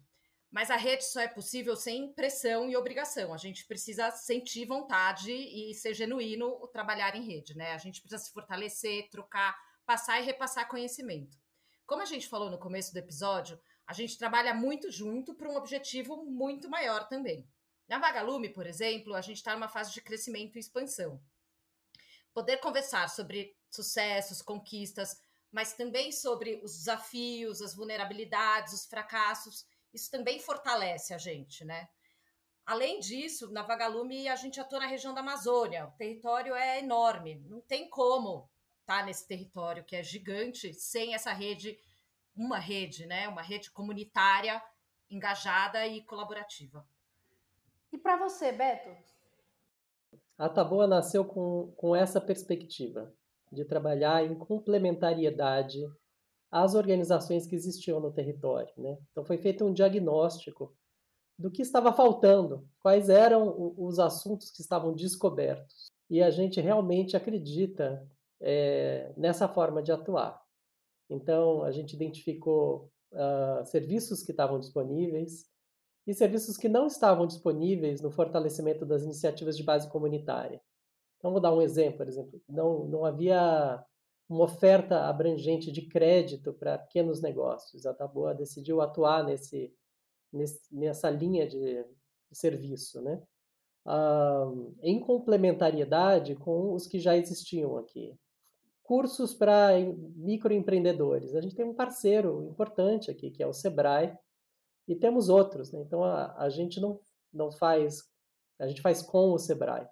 Mas 0.51 0.69
a 0.69 0.75
rede 0.75 1.05
só 1.05 1.21
é 1.21 1.27
possível 1.29 1.77
sem 1.77 2.11
pressão 2.11 2.69
e 2.69 2.75
obrigação. 2.75 3.33
A 3.33 3.37
gente 3.37 3.65
precisa 3.65 4.11
sentir 4.11 4.65
vontade 4.65 5.31
e 5.31 5.73
ser 5.73 5.93
genuíno 5.93 6.67
trabalhar 6.73 7.15
em 7.15 7.25
rede, 7.25 7.55
né? 7.55 7.71
A 7.71 7.77
gente 7.77 8.01
precisa 8.01 8.21
se 8.21 8.33
fortalecer, 8.33 9.09
trocar, 9.09 9.57
passar 9.85 10.19
e 10.19 10.25
repassar 10.25 10.67
conhecimento. 10.67 11.37
Como 11.85 12.01
a 12.01 12.05
gente 12.05 12.27
falou 12.27 12.51
no 12.51 12.59
começo 12.59 12.91
do 12.91 12.99
episódio, 12.99 13.57
a 13.85 13.93
gente 13.93 14.17
trabalha 14.17 14.53
muito 14.53 14.91
junto 14.91 15.33
para 15.33 15.49
um 15.49 15.55
objetivo 15.55 16.25
muito 16.25 16.69
maior 16.69 17.07
também. 17.07 17.47
Na 17.87 17.99
Vagalume, 17.99 18.49
por 18.49 18.67
exemplo, 18.67 19.13
a 19.15 19.21
gente 19.21 19.37
está 19.37 19.53
numa 19.53 19.69
fase 19.69 19.93
de 19.93 20.01
crescimento 20.01 20.57
e 20.57 20.59
expansão. 20.59 21.21
Poder 22.33 22.57
conversar 22.57 23.09
sobre 23.09 23.55
sucessos, 23.69 24.41
conquistas, 24.41 25.19
mas 25.51 25.73
também 25.73 26.11
sobre 26.11 26.59
os 26.63 26.73
desafios, 26.77 27.61
as 27.61 27.73
vulnerabilidades, 27.73 28.73
os 28.73 28.85
fracassos 28.85 29.65
isso 29.93 30.11
também 30.11 30.39
fortalece 30.39 31.13
a 31.13 31.17
gente, 31.17 31.63
né? 31.65 31.89
Além 32.65 32.99
disso, 32.99 33.51
na 33.51 33.63
Vagalume 33.63 34.27
a 34.27 34.35
gente 34.35 34.59
atua 34.59 34.79
na 34.79 34.85
região 34.85 35.13
da 35.13 35.21
Amazônia. 35.21 35.87
O 35.87 35.91
território 35.91 36.53
é 36.53 36.79
enorme, 36.79 37.35
não 37.45 37.61
tem 37.61 37.89
como 37.89 38.49
estar 38.81 38.99
tá 38.99 39.05
nesse 39.05 39.27
território 39.27 39.85
que 39.85 39.95
é 39.95 40.03
gigante 40.03 40.73
sem 40.73 41.15
essa 41.15 41.31
rede, 41.31 41.79
uma 42.35 42.59
rede, 42.59 43.05
né? 43.05 43.27
Uma 43.27 43.41
rede 43.41 43.71
comunitária 43.71 44.61
engajada 45.09 45.87
e 45.87 46.03
colaborativa. 46.03 46.87
E 47.91 47.97
para 47.97 48.17
você, 48.17 48.51
Beto? 48.51 48.89
A 50.37 50.47
Taboa 50.49 50.85
nasceu 50.85 51.25
com, 51.25 51.73
com 51.75 51.95
essa 51.95 52.21
perspectiva 52.21 53.11
de 53.51 53.65
trabalhar 53.65 54.25
em 54.25 54.35
complementariedade 54.35 55.79
às 56.51 56.75
organizações 56.75 57.47
que 57.47 57.55
existiam 57.55 57.99
no 57.99 58.11
território. 58.11 58.71
Né? 58.77 58.97
Então 59.11 59.25
foi 59.25 59.37
feito 59.37 59.65
um 59.65 59.73
diagnóstico 59.73 60.75
do 61.39 61.51
que 61.51 61.61
estava 61.61 61.93
faltando, 61.93 62.67
quais 62.79 63.09
eram 63.09 63.73
os 63.77 63.99
assuntos 63.99 64.51
que 64.51 64.61
estavam 64.61 64.93
descobertos. 64.93 65.87
E 66.09 66.21
a 66.21 66.29
gente 66.29 66.59
realmente 66.59 67.15
acredita 67.15 68.07
é, 68.41 69.13
nessa 69.15 69.47
forma 69.47 69.81
de 69.81 69.91
atuar. 69.91 70.41
Então 71.09 71.63
a 71.63 71.71
gente 71.71 71.93
identificou 71.93 72.91
uh, 73.11 73.65
serviços 73.65 74.23
que 74.23 74.31
estavam 74.31 74.59
disponíveis 74.59 75.45
e 76.07 76.13
serviços 76.13 76.55
que 76.55 76.69
não 76.69 76.87
estavam 76.87 77.27
disponíveis 77.27 78.01
no 78.01 78.09
fortalecimento 78.09 78.85
das 78.85 79.03
iniciativas 79.03 79.57
de 79.57 79.63
base 79.63 79.89
comunitária. 79.89 80.61
Então 81.17 81.31
vou 81.31 81.41
dar 81.41 81.53
um 81.53 81.61
exemplo, 81.61 81.97
por 81.97 82.07
exemplo, 82.07 82.41
não, 82.47 82.85
não 82.87 83.05
havia 83.05 83.83
uma 84.29 84.45
oferta 84.45 85.07
abrangente 85.07 85.71
de 85.71 85.83
crédito 85.83 86.53
para 86.53 86.77
pequenos 86.77 87.21
negócios. 87.21 87.85
A 87.85 87.93
Taboa 87.93 88.33
decidiu 88.33 88.81
atuar 88.81 89.23
nesse, 89.23 89.73
nesse 90.31 90.59
nessa 90.73 91.09
linha 91.09 91.47
de, 91.47 91.85
serviço, 92.31 93.01
né? 93.01 93.21
Ah, 93.85 94.51
em 94.81 94.99
complementariedade 94.99 96.35
com 96.35 96.73
os 96.73 96.87
que 96.87 96.99
já 96.99 97.15
existiam 97.17 97.77
aqui. 97.77 98.13
Cursos 98.83 99.33
para 99.33 99.69
microempreendedores. 100.15 101.35
A 101.35 101.41
gente 101.41 101.55
tem 101.55 101.65
um 101.65 101.73
parceiro 101.73 102.43
importante 102.43 103.11
aqui, 103.11 103.31
que 103.31 103.43
é 103.43 103.47
o 103.47 103.53
Sebrae, 103.53 104.13
e 104.87 104.95
temos 104.95 105.29
outros. 105.29 105.71
Né? 105.71 105.81
Então, 105.81 106.03
a, 106.03 106.33
a 106.37 106.49
gente 106.49 106.79
não, 106.79 106.99
não 107.33 107.51
faz, 107.51 108.03
a 108.59 108.67
gente 108.67 108.81
faz 108.81 109.01
com 109.01 109.31
o 109.31 109.37
Sebrae. 109.37 109.87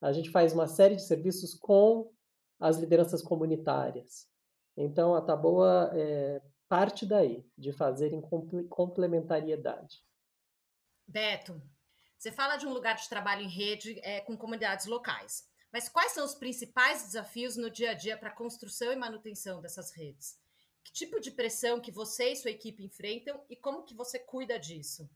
A 0.00 0.12
gente 0.12 0.30
faz 0.30 0.52
uma 0.52 0.66
série 0.66 0.96
de 0.96 1.06
serviços 1.06 1.54
com 1.54 2.12
as 2.60 2.76
lideranças 2.76 3.22
comunitárias. 3.22 4.28
Então, 4.76 5.14
a 5.14 5.22
Taboa 5.22 5.90
é, 5.94 6.42
parte 6.68 7.06
daí, 7.06 7.46
de 7.56 7.72
fazer 7.72 8.12
em 8.12 8.20
complementariedade. 8.68 10.02
Beto, 11.06 11.60
você 12.18 12.32
fala 12.32 12.56
de 12.56 12.66
um 12.66 12.72
lugar 12.72 12.96
de 12.96 13.08
trabalho 13.08 13.42
em 13.42 13.48
rede 13.48 13.98
é, 14.02 14.20
com 14.20 14.36
comunidades 14.36 14.86
locais. 14.86 15.44
Mas 15.72 15.88
quais 15.88 16.12
são 16.12 16.24
os 16.24 16.34
principais 16.34 17.02
desafios 17.02 17.56
no 17.56 17.70
dia 17.70 17.90
a 17.90 17.94
dia 17.94 18.16
para 18.16 18.30
a 18.30 18.34
construção 18.34 18.92
e 18.92 18.96
manutenção 18.96 19.60
dessas 19.60 19.94
redes? 19.94 20.38
Que 20.84 20.92
tipo 20.92 21.18
de 21.18 21.30
pressão 21.30 21.80
que 21.80 21.90
você 21.90 22.32
e 22.32 22.36
sua 22.36 22.50
equipe 22.50 22.84
enfrentam 22.84 23.42
e 23.48 23.56
como 23.56 23.84
que 23.84 23.94
você 23.94 24.18
cuida 24.18 24.58
disso? 24.58 25.08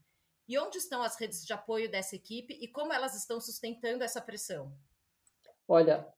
E 0.49 0.59
onde 0.59 0.79
estão 0.79 1.03
as 1.03 1.15
redes 1.21 1.45
de 1.45 1.53
apoio 1.53 1.91
dessa 1.91 2.17
equipe 2.17 2.55
e 2.55 2.67
como 2.67 2.93
elas 2.93 3.15
estão 3.15 3.39
sustentando 3.39 4.03
essa 4.03 4.21
pressão? 4.21 4.75
Olha, 5.69 6.11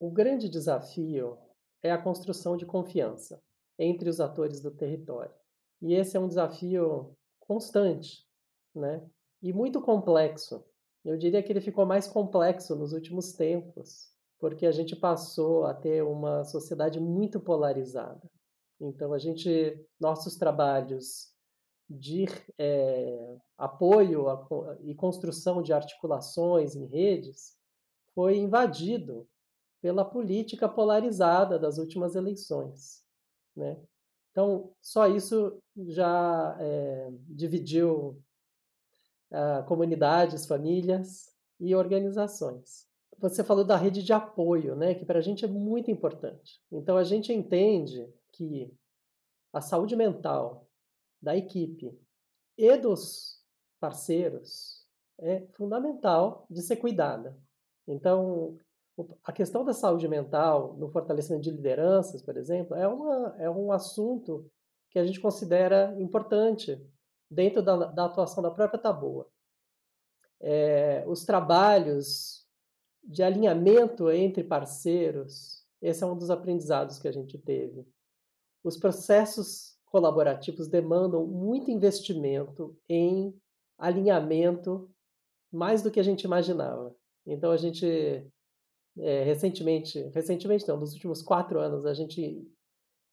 o 0.00 0.10
grande 0.10 0.48
desafio 0.48 1.38
é 1.82 1.92
a 1.92 2.02
construção 2.02 2.56
de 2.56 2.64
confiança 2.64 3.42
entre 3.78 4.08
os 4.08 4.20
atores 4.20 4.62
do 4.62 4.70
território. 4.70 5.34
E 5.82 5.92
esse 5.94 6.16
é 6.16 6.20
um 6.20 6.28
desafio 6.28 7.14
constante, 7.38 8.26
né? 8.74 9.06
E 9.42 9.52
muito 9.52 9.82
complexo. 9.82 10.64
Eu 11.04 11.18
diria 11.18 11.42
que 11.42 11.52
ele 11.52 11.60
ficou 11.60 11.84
mais 11.84 12.08
complexo 12.08 12.74
nos 12.74 12.94
últimos 12.94 13.34
tempos, 13.34 14.10
porque 14.38 14.64
a 14.64 14.72
gente 14.72 14.96
passou 14.96 15.66
a 15.66 15.74
ter 15.74 16.02
uma 16.02 16.42
sociedade 16.44 16.98
muito 16.98 17.38
polarizada. 17.38 18.22
Então, 18.80 19.12
a 19.12 19.18
gente, 19.18 19.78
nossos 20.00 20.36
trabalhos 20.36 21.32
de 21.88 22.26
é, 22.58 23.36
apoio 23.56 24.28
a, 24.28 24.46
e 24.82 24.94
construção 24.94 25.62
de 25.62 25.72
articulações 25.72 26.74
em 26.74 26.86
redes 26.86 27.56
foi 28.14 28.38
invadido 28.38 29.28
pela 29.80 30.04
política 30.04 30.68
polarizada 30.68 31.58
das 31.58 31.78
últimas 31.78 32.14
eleições. 32.14 33.04
Né? 33.54 33.78
Então, 34.30 34.72
só 34.80 35.06
isso 35.06 35.58
já 35.76 36.56
é, 36.58 37.12
dividiu 37.28 38.20
uh, 39.30 39.64
comunidades, 39.66 40.46
famílias 40.46 41.32
e 41.60 41.74
organizações. 41.74 42.86
Você 43.18 43.44
falou 43.44 43.64
da 43.64 43.76
rede 43.76 44.02
de 44.02 44.12
apoio, 44.12 44.74
né, 44.74 44.94
que 44.94 45.04
para 45.04 45.20
a 45.20 45.22
gente 45.22 45.44
é 45.44 45.48
muito 45.48 45.90
importante. 45.90 46.60
Então, 46.72 46.96
a 46.96 47.04
gente 47.04 47.32
entende 47.32 48.08
que 48.36 48.72
a 49.52 49.60
saúde 49.60 49.96
mental 49.96 50.66
da 51.20 51.36
equipe 51.36 51.98
e 52.56 52.76
dos 52.76 53.42
parceiros 53.80 54.84
é 55.18 55.46
fundamental 55.52 56.46
de 56.50 56.62
ser 56.62 56.76
cuidada. 56.76 57.36
Então, 57.86 58.58
a 59.22 59.32
questão 59.32 59.64
da 59.64 59.72
saúde 59.72 60.08
mental 60.08 60.74
no 60.76 60.88
fortalecimento 60.88 61.42
de 61.42 61.50
lideranças, 61.50 62.22
por 62.22 62.36
exemplo, 62.36 62.76
é, 62.76 62.86
uma, 62.86 63.36
é 63.38 63.50
um 63.50 63.72
assunto 63.72 64.50
que 64.90 64.98
a 64.98 65.04
gente 65.04 65.20
considera 65.20 65.94
importante 66.00 66.80
dentro 67.30 67.62
da, 67.62 67.86
da 67.86 68.04
atuação 68.06 68.42
da 68.42 68.50
própria 68.50 68.80
Taboa. 68.80 69.28
É, 70.40 71.04
os 71.06 71.24
trabalhos 71.24 72.46
de 73.02 73.22
alinhamento 73.22 74.10
entre 74.10 74.44
parceiros, 74.44 75.64
esse 75.80 76.02
é 76.02 76.06
um 76.06 76.16
dos 76.16 76.30
aprendizados 76.30 76.98
que 76.98 77.08
a 77.08 77.12
gente 77.12 77.36
teve. 77.38 77.86
Os 78.64 78.76
processos 78.76 79.76
colaborativos 79.86 80.66
demandam 80.66 81.24
muito 81.26 81.70
investimento 81.70 82.76
em 82.88 83.32
alinhamento, 83.78 84.90
mais 85.52 85.82
do 85.82 85.90
que 85.90 86.00
a 86.00 86.02
gente 86.02 86.24
imaginava. 86.24 86.92
Então, 87.26 87.52
a 87.52 87.56
gente 87.56 88.26
é, 88.98 89.24
recentemente, 89.24 90.00
recentemente 90.14 90.66
não, 90.68 90.78
nos 90.78 90.92
últimos 90.94 91.22
quatro 91.22 91.60
anos, 91.60 91.84
a 91.84 91.94
gente 91.94 92.46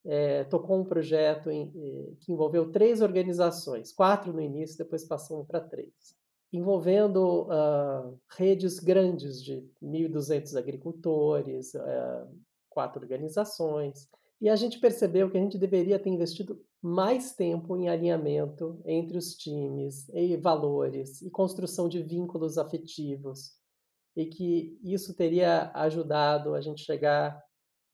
é, 0.05 0.43
tocou 0.45 0.79
um 0.79 0.85
projeto 0.85 1.49
em, 1.49 1.71
eh, 1.75 2.13
que 2.21 2.31
envolveu 2.31 2.71
três 2.71 3.01
organizações, 3.01 3.91
quatro 3.91 4.33
no 4.33 4.41
início, 4.41 4.77
depois 4.77 5.03
passamos 5.03 5.45
para 5.47 5.59
três, 5.59 6.15
envolvendo 6.51 7.43
uh, 7.43 8.19
redes 8.29 8.79
grandes 8.79 9.43
de 9.43 9.63
1.200 9.81 10.57
agricultores, 10.57 11.73
uh, 11.75 12.27
quatro 12.69 13.01
organizações, 13.01 14.09
e 14.41 14.49
a 14.49 14.55
gente 14.55 14.79
percebeu 14.79 15.29
que 15.29 15.37
a 15.37 15.39
gente 15.39 15.57
deveria 15.57 15.99
ter 15.99 16.09
investido 16.09 16.65
mais 16.81 17.35
tempo 17.35 17.77
em 17.77 17.87
alinhamento 17.87 18.81
entre 18.85 19.15
os 19.15 19.35
times, 19.35 20.09
e 20.09 20.35
valores 20.35 21.21
e 21.21 21.29
construção 21.29 21.87
de 21.87 22.01
vínculos 22.01 22.57
afetivos, 22.57 23.55
e 24.15 24.25
que 24.25 24.79
isso 24.83 25.15
teria 25.15 25.71
ajudado 25.75 26.55
a 26.55 26.59
gente 26.59 26.83
chegar 26.83 27.39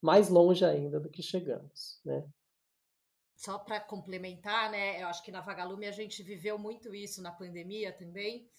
mais 0.01 0.29
longe 0.29 0.63
ainda 0.63 1.01
do 1.01 1.09
que 1.09 1.21
chegamos, 1.21 1.99
né? 2.05 2.25
Só 3.35 3.59
para 3.59 3.79
complementar, 3.81 4.71
né? 4.71 5.01
Eu 5.01 5.07
acho 5.07 5.21
que 5.23 5.31
na 5.31 5.41
Vagalume 5.41 5.85
a 5.85 5.91
gente 5.91 6.23
viveu 6.23 6.57
muito 6.57 6.95
isso 6.95 7.21
na 7.21 7.31
pandemia 7.31 7.91
também, 7.91 8.49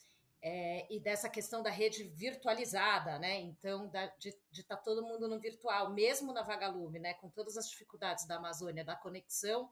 é, 0.41 0.87
e 0.93 1.01
dessa 1.01 1.29
questão 1.29 1.63
da 1.63 1.71
rede 1.71 2.05
virtualizada, 2.05 3.19
né? 3.19 3.41
Então, 3.41 3.89
da, 3.89 4.07
de 4.19 4.31
estar 4.53 4.77
tá 4.77 4.83
todo 4.83 5.03
mundo 5.03 5.29
no 5.29 5.41
virtual, 5.41 5.93
mesmo 5.93 6.33
na 6.33 6.43
Vagalume, 6.43 6.99
né? 6.99 7.15
Com 7.15 7.29
todas 7.29 7.57
as 7.57 7.69
dificuldades 7.69 8.27
da 8.27 8.37
Amazônia, 8.37 8.85
da 8.85 8.95
conexão, 8.95 9.71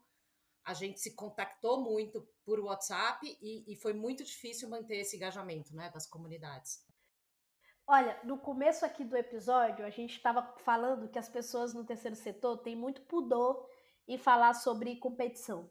a 0.64 0.74
gente 0.74 1.00
se 1.00 1.14
contactou 1.14 1.80
muito 1.80 2.28
por 2.44 2.58
WhatsApp 2.58 3.24
e, 3.40 3.72
e 3.72 3.76
foi 3.76 3.92
muito 3.92 4.24
difícil 4.24 4.68
manter 4.68 4.96
esse 4.96 5.16
engajamento, 5.16 5.74
né? 5.74 5.90
Das 5.90 6.06
comunidades. 6.06 6.84
Olha, 7.88 8.20
no 8.24 8.36
começo 8.36 8.84
aqui 8.84 9.04
do 9.04 9.16
episódio, 9.16 9.86
a 9.86 9.90
gente 9.90 10.16
estava 10.16 10.42
falando 10.64 11.08
que 11.08 11.20
as 11.20 11.28
pessoas 11.28 11.72
no 11.72 11.84
terceiro 11.84 12.16
setor 12.16 12.58
têm 12.58 12.74
muito 12.74 13.02
pudor 13.02 13.64
em 14.08 14.18
falar 14.18 14.54
sobre 14.54 14.96
competição. 14.96 15.70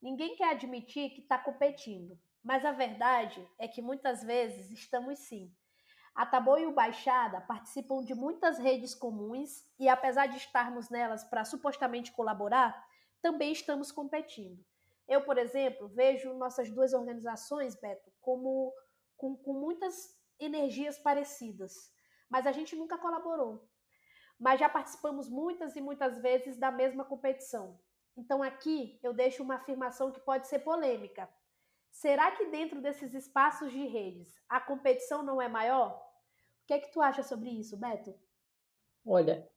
Ninguém 0.00 0.34
quer 0.36 0.52
admitir 0.52 1.10
que 1.10 1.20
está 1.20 1.36
competindo, 1.38 2.18
mas 2.42 2.64
a 2.64 2.72
verdade 2.72 3.46
é 3.58 3.68
que 3.68 3.82
muitas 3.82 4.22
vezes 4.22 4.70
estamos 4.70 5.18
sim. 5.20 5.54
A 6.14 6.26
Tabo 6.26 6.58
e 6.58 6.66
o 6.66 6.72
Baixada 6.72 7.40
participam 7.40 8.02
de 8.04 8.14
muitas 8.14 8.58
redes 8.58 8.94
comuns 8.94 9.64
e, 9.78 9.88
apesar 9.88 10.26
de 10.26 10.36
estarmos 10.36 10.90
nelas 10.90 11.24
para 11.24 11.44
supostamente 11.44 12.12
colaborar, 12.12 12.84
também 13.22 13.52
estamos 13.52 13.92
competindo. 13.92 14.64
Eu, 15.06 15.24
por 15.24 15.38
exemplo, 15.38 15.88
vejo 15.88 16.34
nossas 16.34 16.70
duas 16.70 16.92
organizações, 16.92 17.74
Beto, 17.74 18.12
como 18.20 18.72
com, 19.16 19.36
com 19.36 19.52
muitas 19.52 20.16
energias 20.38 20.98
parecidas, 20.98 21.92
mas 22.28 22.46
a 22.46 22.52
gente 22.52 22.74
nunca 22.74 22.96
colaborou. 22.96 23.68
Mas 24.38 24.58
já 24.58 24.68
participamos 24.68 25.28
muitas 25.28 25.76
e 25.76 25.80
muitas 25.80 26.18
vezes 26.20 26.56
da 26.56 26.70
mesma 26.70 27.04
competição. 27.04 27.78
Então 28.16 28.42
aqui 28.42 28.98
eu 29.02 29.12
deixo 29.12 29.42
uma 29.42 29.56
afirmação 29.56 30.10
que 30.10 30.20
pode 30.20 30.46
ser 30.46 30.60
polêmica. 30.60 31.28
Será 31.90 32.30
que 32.32 32.46
dentro 32.46 32.80
desses 32.80 33.14
espaços 33.14 33.70
de 33.72 33.86
redes 33.86 34.34
a 34.48 34.60
competição 34.60 35.22
não 35.22 35.40
é 35.40 35.48
maior? 35.48 35.96
O 36.62 36.66
que 36.66 36.74
é 36.74 36.78
que 36.78 36.92
tu 36.92 37.00
acha 37.00 37.22
sobre 37.22 37.50
isso, 37.50 37.76
Beto? 37.76 38.14
Olha, 39.04 39.48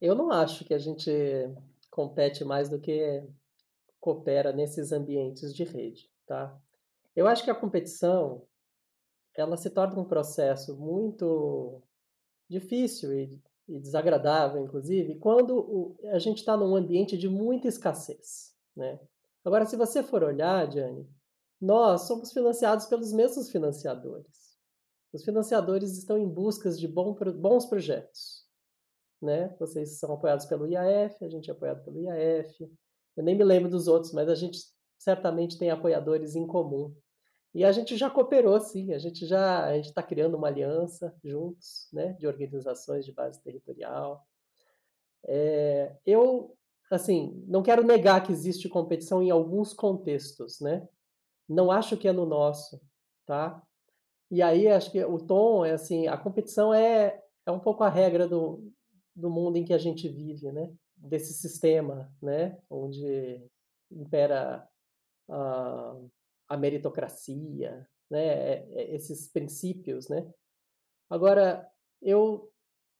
eu 0.00 0.14
não 0.14 0.30
acho 0.30 0.64
que 0.64 0.74
a 0.74 0.78
gente 0.78 1.10
compete 1.90 2.44
mais 2.44 2.68
do 2.68 2.80
que 2.80 3.22
coopera 4.00 4.52
nesses 4.52 4.92
ambientes 4.92 5.54
de 5.54 5.64
rede, 5.64 6.10
tá? 6.26 6.58
Eu 7.14 7.26
acho 7.26 7.44
que 7.44 7.50
a 7.50 7.54
competição 7.54 8.46
ela 9.34 9.56
se 9.56 9.70
torna 9.70 10.00
um 10.00 10.04
processo 10.04 10.76
muito 10.76 11.82
difícil 12.48 13.12
e, 13.12 13.40
e 13.68 13.78
desagradável, 13.78 14.62
inclusive, 14.62 15.18
quando 15.18 15.56
o, 15.56 15.96
a 16.10 16.18
gente 16.18 16.38
está 16.38 16.56
num 16.56 16.76
ambiente 16.76 17.16
de 17.16 17.28
muita 17.28 17.68
escassez. 17.68 18.54
Né? 18.76 18.98
Agora, 19.44 19.64
se 19.64 19.76
você 19.76 20.02
for 20.02 20.22
olhar, 20.22 20.66
Diane, 20.66 21.08
nós 21.62 22.02
somos 22.02 22.32
financiados 22.32 22.86
pelos 22.86 23.12
mesmos 23.12 23.48
financiadores. 23.50 24.58
Os 25.12 25.24
financiadores 25.24 25.96
estão 25.96 26.18
em 26.18 26.28
busca 26.28 26.68
de 26.70 26.88
bons 26.88 27.66
projetos. 27.66 28.44
Né? 29.20 29.54
Vocês 29.60 29.98
são 29.98 30.12
apoiados 30.12 30.46
pelo 30.46 30.66
IAF, 30.66 31.24
a 31.24 31.28
gente 31.28 31.48
é 31.48 31.52
apoiado 31.52 31.84
pelo 31.84 32.00
IAF. 32.00 32.68
Eu 33.16 33.22
nem 33.22 33.36
me 33.36 33.44
lembro 33.44 33.70
dos 33.70 33.86
outros, 33.86 34.12
mas 34.12 34.28
a 34.28 34.34
gente 34.34 34.58
certamente 34.98 35.56
tem 35.56 35.70
apoiadores 35.70 36.34
em 36.34 36.46
comum 36.46 36.92
e 37.54 37.64
a 37.64 37.72
gente 37.72 37.96
já 37.96 38.08
cooperou, 38.08 38.58
sim, 38.60 38.94
a 38.94 38.98
gente 38.98 39.26
já 39.26 39.66
a 39.66 39.76
gente 39.76 39.88
está 39.88 40.02
criando 40.02 40.36
uma 40.36 40.48
aliança 40.48 41.14
juntos, 41.22 41.86
né, 41.92 42.14
de 42.14 42.26
organizações 42.26 43.04
de 43.04 43.12
base 43.12 43.42
territorial. 43.42 44.26
É, 45.24 45.94
eu, 46.06 46.56
assim, 46.90 47.44
não 47.46 47.62
quero 47.62 47.84
negar 47.84 48.22
que 48.22 48.32
existe 48.32 48.68
competição 48.68 49.22
em 49.22 49.30
alguns 49.30 49.74
contextos, 49.74 50.60
né? 50.60 50.88
Não 51.48 51.70
acho 51.70 51.96
que 51.96 52.08
é 52.08 52.12
no 52.12 52.26
nosso, 52.26 52.80
tá? 53.26 53.62
E 54.30 54.40
aí 54.42 54.68
acho 54.68 54.90
que 54.90 55.04
o 55.04 55.18
tom 55.18 55.64
é 55.64 55.72
assim, 55.72 56.06
a 56.06 56.16
competição 56.16 56.72
é, 56.72 57.22
é 57.46 57.50
um 57.50 57.60
pouco 57.60 57.84
a 57.84 57.88
regra 57.88 58.26
do, 58.26 58.72
do 59.14 59.30
mundo 59.30 59.56
em 59.56 59.64
que 59.64 59.74
a 59.74 59.78
gente 59.78 60.08
vive, 60.08 60.50
né? 60.52 60.72
Desse 60.96 61.34
sistema, 61.34 62.10
né? 62.22 62.58
Onde 62.70 63.44
impera 63.90 64.66
a 65.28 65.96
a 66.52 66.56
meritocracia, 66.58 67.88
né, 68.10 68.26
é, 68.26 68.66
é, 68.72 68.94
esses 68.94 69.26
princípios, 69.26 70.06
né? 70.10 70.30
Agora, 71.08 71.66
eu 72.02 72.52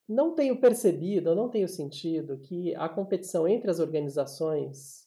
não 0.09 0.35
tenho 0.35 0.59
percebido, 0.59 1.29
eu 1.29 1.37
não 1.37 1.51
tenho 1.51 1.69
sentido 1.69 2.39
que 2.39 2.75
a 2.77 2.89
competição 2.89 3.47
entre 3.47 3.71
as 3.71 3.79
organizações 3.79 5.07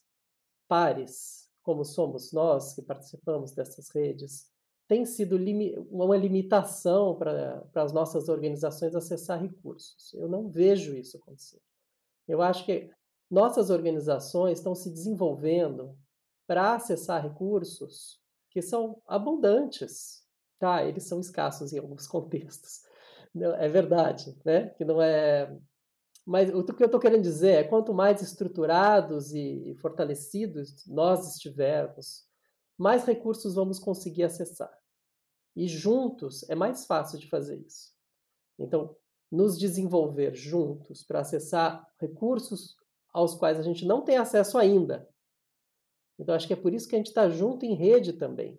pares, 0.68 1.45
como 1.66 1.84
somos 1.84 2.32
nós 2.32 2.74
que 2.74 2.80
participamos 2.80 3.50
dessas 3.50 3.90
redes, 3.90 4.46
tem 4.86 5.04
sido 5.04 5.36
limi 5.36 5.76
uma 5.90 6.16
limitação 6.16 7.16
para 7.16 7.68
as 7.74 7.92
nossas 7.92 8.28
organizações 8.28 8.94
acessar 8.94 9.42
recursos. 9.42 10.14
Eu 10.14 10.28
não 10.28 10.48
vejo 10.48 10.96
isso 10.96 11.16
acontecer. 11.16 11.60
Eu 12.28 12.40
acho 12.40 12.64
que 12.64 12.88
nossas 13.28 13.68
organizações 13.68 14.58
estão 14.58 14.76
se 14.76 14.88
desenvolvendo 14.88 15.98
para 16.46 16.76
acessar 16.76 17.20
recursos 17.20 18.20
que 18.48 18.62
são 18.62 19.02
abundantes, 19.04 20.24
tá? 20.60 20.84
Eles 20.84 21.02
são 21.02 21.18
escassos 21.18 21.72
em 21.72 21.80
alguns 21.80 22.06
contextos. 22.06 22.82
É 23.58 23.68
verdade, 23.68 24.38
né? 24.44 24.68
Que 24.70 24.84
não 24.84 25.02
é. 25.02 25.52
Mas 26.26 26.52
o 26.52 26.64
que 26.64 26.82
eu 26.82 26.86
estou 26.86 27.00
querendo 27.00 27.22
dizer 27.22 27.52
é 27.52 27.64
quanto 27.64 27.94
mais 27.94 28.20
estruturados 28.20 29.32
e 29.32 29.76
fortalecidos 29.80 30.84
nós 30.86 31.34
estivermos, 31.34 32.26
mais 32.76 33.04
recursos 33.04 33.54
vamos 33.54 33.78
conseguir 33.78 34.24
acessar. 34.24 34.76
E 35.54 35.68
juntos 35.68 36.42
é 36.50 36.54
mais 36.54 36.84
fácil 36.84 37.18
de 37.18 37.28
fazer 37.28 37.56
isso. 37.58 37.94
Então, 38.58 38.96
nos 39.30 39.56
desenvolver 39.58 40.34
juntos 40.34 41.04
para 41.04 41.20
acessar 41.20 41.86
recursos 41.98 42.76
aos 43.12 43.34
quais 43.34 43.58
a 43.58 43.62
gente 43.62 43.86
não 43.86 44.02
tem 44.02 44.16
acesso 44.16 44.58
ainda, 44.58 45.08
então, 46.18 46.34
acho 46.34 46.46
que 46.46 46.52
é 46.52 46.56
por 46.56 46.72
isso 46.72 46.88
que 46.88 46.94
a 46.94 46.98
gente 46.98 47.08
está 47.08 47.28
junto 47.28 47.64
em 47.64 47.74
rede 47.74 48.12
também. 48.14 48.58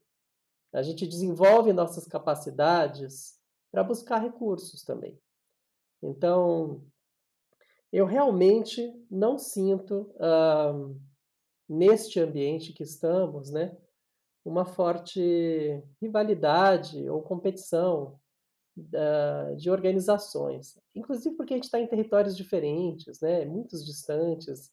A 0.74 0.82
gente 0.82 1.08
desenvolve 1.08 1.74
nossas 1.74 2.06
capacidades 2.06 3.40
para 3.72 3.84
buscar 3.84 4.20
recursos 4.20 4.84
também. 4.84 5.20
Então, 6.02 6.84
eu 7.91 8.06
realmente 8.06 8.93
não 9.10 9.38
sinto, 9.38 10.12
uh, 10.15 11.00
neste 11.67 12.19
ambiente 12.19 12.73
que 12.73 12.84
estamos, 12.84 13.52
né, 13.52 13.76
uma 14.45 14.65
forte 14.65 15.84
rivalidade 16.02 17.10
ou 17.10 17.21
competição 17.21 18.19
uh, 18.78 19.56
de 19.58 19.69
organizações. 19.69 20.78
Inclusive 20.95 21.36
porque 21.36 21.54
a 21.54 21.58
gente 21.58 21.65
está 21.65 21.80
em 21.80 21.88
territórios 21.88 22.36
diferentes, 22.36 23.19
né, 23.19 23.45
muitos 23.45 23.86
distantes. 23.86 24.71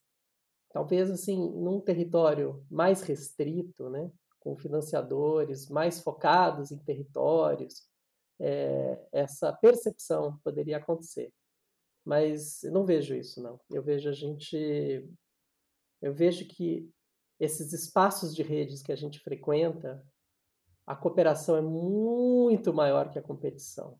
Talvez, 0.69 1.09
assim, 1.09 1.51
num 1.51 1.79
território 1.79 2.65
mais 2.69 3.01
restrito, 3.01 3.89
né, 3.89 4.11
com 4.39 4.55
financiadores 4.55 5.69
mais 5.69 6.01
focados 6.01 6.71
em 6.71 6.77
territórios, 6.77 7.87
é, 8.39 8.99
essa 9.11 9.51
percepção 9.53 10.37
poderia 10.43 10.77
acontecer. 10.77 11.33
Mas 12.05 12.63
eu 12.63 12.71
não 12.71 12.85
vejo 12.85 13.15
isso, 13.15 13.41
não. 13.41 13.59
Eu 13.69 13.81
vejo 13.81 14.07
a 14.07 14.13
gente. 14.13 15.09
Eu 16.01 16.13
vejo 16.13 16.47
que 16.47 16.87
esses 17.39 17.73
espaços 17.73 18.35
de 18.35 18.43
redes 18.43 18.83
que 18.83 18.91
a 18.91 18.95
gente 18.95 19.19
frequenta, 19.19 20.05
a 20.85 20.95
cooperação 20.95 21.57
é 21.57 21.61
muito 21.61 22.71
maior 22.71 23.09
que 23.09 23.17
a 23.17 23.23
competição. 23.23 23.99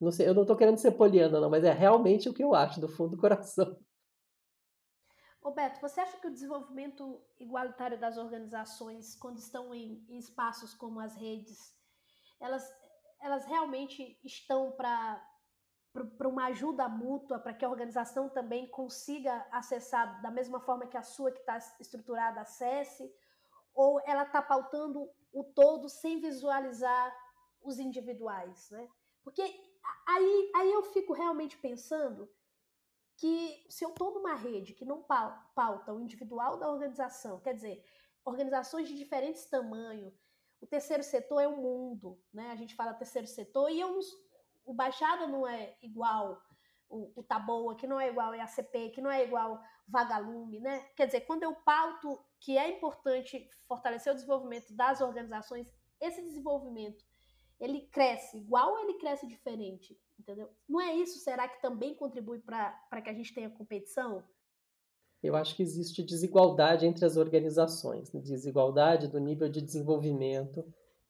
Não 0.00 0.10
sei, 0.10 0.28
eu 0.28 0.34
não 0.34 0.42
estou 0.42 0.56
querendo 0.56 0.76
ser 0.76 0.92
poliana, 0.92 1.40
não, 1.40 1.48
mas 1.48 1.62
é 1.62 1.72
realmente 1.72 2.28
o 2.28 2.34
que 2.34 2.42
eu 2.42 2.52
acho, 2.52 2.80
do 2.80 2.88
fundo 2.88 3.12
do 3.12 3.20
coração. 3.20 3.78
Roberto, 5.40 5.80
você 5.80 6.00
acha 6.00 6.16
que 6.18 6.26
o 6.26 6.32
desenvolvimento 6.32 7.22
igualitário 7.38 8.00
das 8.00 8.16
organizações, 8.16 9.14
quando 9.14 9.38
estão 9.38 9.72
em, 9.74 10.04
em 10.08 10.18
espaços 10.18 10.74
como 10.74 10.98
as 10.98 11.14
redes, 11.14 11.74
elas, 12.40 12.68
elas 13.20 13.44
realmente 13.46 14.18
estão 14.24 14.72
para 14.72 15.22
para 15.94 16.28
uma 16.28 16.46
ajuda 16.46 16.88
mútua, 16.88 17.38
para 17.38 17.54
que 17.54 17.64
a 17.64 17.70
organização 17.70 18.28
também 18.28 18.66
consiga 18.66 19.46
acessar 19.52 20.20
da 20.20 20.30
mesma 20.30 20.58
forma 20.58 20.88
que 20.88 20.96
a 20.96 21.02
sua 21.02 21.30
que 21.30 21.38
está 21.38 21.56
estruturada 21.78 22.40
acesse, 22.40 23.14
ou 23.72 24.00
ela 24.04 24.24
está 24.24 24.42
pautando 24.42 25.08
o 25.32 25.44
todo 25.44 25.88
sem 25.88 26.20
visualizar 26.20 27.16
os 27.62 27.78
individuais, 27.78 28.68
né? 28.70 28.88
Porque 29.22 29.42
aí, 30.06 30.52
aí 30.56 30.72
eu 30.72 30.82
fico 30.82 31.12
realmente 31.12 31.56
pensando 31.58 32.28
que 33.16 33.64
se 33.70 33.84
eu 33.84 33.90
estou 33.90 34.12
numa 34.12 34.34
rede 34.34 34.74
que 34.74 34.84
não 34.84 35.00
pauta 35.54 35.92
o 35.92 36.00
individual 36.00 36.56
da 36.56 36.68
organização, 36.68 37.40
quer 37.40 37.54
dizer, 37.54 37.84
organizações 38.24 38.88
de 38.88 38.96
diferentes 38.96 39.46
tamanhos, 39.46 40.12
o 40.60 40.66
terceiro 40.66 41.04
setor 41.04 41.40
é 41.40 41.46
o 41.46 41.56
mundo, 41.56 42.20
né? 42.32 42.50
A 42.50 42.56
gente 42.56 42.74
fala 42.74 42.92
terceiro 42.94 43.28
setor 43.28 43.70
e 43.70 43.78
eu 43.78 44.00
o 44.64 44.74
Baixada 44.74 45.26
não 45.26 45.46
é 45.46 45.76
igual 45.82 46.40
o, 46.88 47.12
o 47.16 47.22
Taboa, 47.22 47.76
que 47.76 47.86
não 47.86 48.00
é 48.00 48.08
igual 48.08 48.32
a 48.32 48.42
ACP, 48.42 48.90
que 48.90 49.00
não 49.00 49.10
é 49.10 49.24
igual 49.24 49.60
Vagalume, 49.86 50.60
né? 50.60 50.80
Quer 50.96 51.06
dizer, 51.06 51.22
quando 51.22 51.42
eu 51.42 51.54
pauto 51.54 52.18
que 52.40 52.56
é 52.56 52.76
importante 52.76 53.48
fortalecer 53.66 54.12
o 54.12 54.14
desenvolvimento 54.14 54.74
das 54.74 55.00
organizações, 55.00 55.66
esse 56.00 56.22
desenvolvimento 56.22 57.04
ele 57.60 57.82
cresce 57.88 58.36
igual 58.38 58.72
ou 58.72 58.80
ele 58.80 58.98
cresce 58.98 59.26
diferente, 59.26 59.98
entendeu? 60.18 60.50
Não 60.68 60.80
é 60.80 60.94
isso, 60.94 61.18
será 61.18 61.48
que 61.48 61.60
também 61.60 61.94
contribui 61.94 62.40
para 62.40 63.02
que 63.02 63.10
a 63.10 63.14
gente 63.14 63.32
tenha 63.34 63.50
competição? 63.50 64.24
Eu 65.22 65.34
acho 65.36 65.56
que 65.56 65.62
existe 65.62 66.02
desigualdade 66.02 66.86
entre 66.86 67.04
as 67.04 67.16
organizações, 67.16 68.10
desigualdade 68.10 69.08
do 69.08 69.18
nível 69.18 69.48
de 69.48 69.62
desenvolvimento 69.62 70.64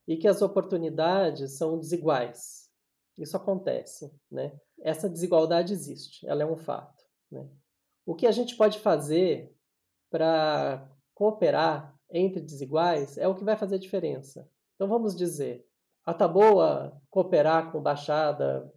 e 0.07 0.17
que 0.17 0.29
as 0.29 0.41
oportunidades 0.43 1.57
são 1.57 1.79
desiguais. 1.79 2.64
Isso 3.17 3.37
acontece, 3.37 4.13
né? 4.31 4.59
Essa 4.81 5.09
desigualdade 5.09 5.73
existe, 5.73 6.27
ela 6.27 6.43
é 6.43 6.47
um 6.47 6.57
fato. 6.57 7.05
Né? 7.31 7.49
O 8.05 8.15
que 8.15 8.27
a 8.27 8.33
gente 8.33 8.57
pode 8.57 8.79
fazer 8.81 9.55
para 10.11 10.89
cooperar 11.15 11.97
entre 12.11 12.41
desiguais 12.41 13.17
é 13.17 13.27
o 13.27 13.35
que 13.35 13.45
vai 13.45 13.57
fazer 13.57 13.79
diferença. 13.79 14.49
Então 14.75 14.89
vamos 14.89 15.17
dizer, 15.17 15.65
a 16.05 16.13
Taboa 16.13 17.01
cooperar 17.09 17.71
com 17.71 17.81
Baixada, 17.81 18.71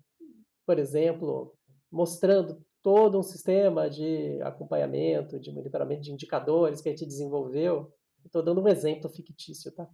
por 0.65 0.79
exemplo, 0.79 1.55
mostrando 1.91 2.63
todo 2.81 3.19
um 3.19 3.23
sistema 3.23 3.89
de 3.89 4.41
acompanhamento, 4.43 5.39
de 5.39 5.51
monitoramento 5.51 6.03
de 6.03 6.11
indicadores 6.13 6.79
que 6.79 6.89
a 6.89 6.91
gente 6.91 7.05
desenvolveu. 7.05 7.91
Estou 8.23 8.43
dando 8.43 8.61
um 8.61 8.67
exemplo 8.67 9.09
fictício, 9.09 9.73
tá? 9.73 9.89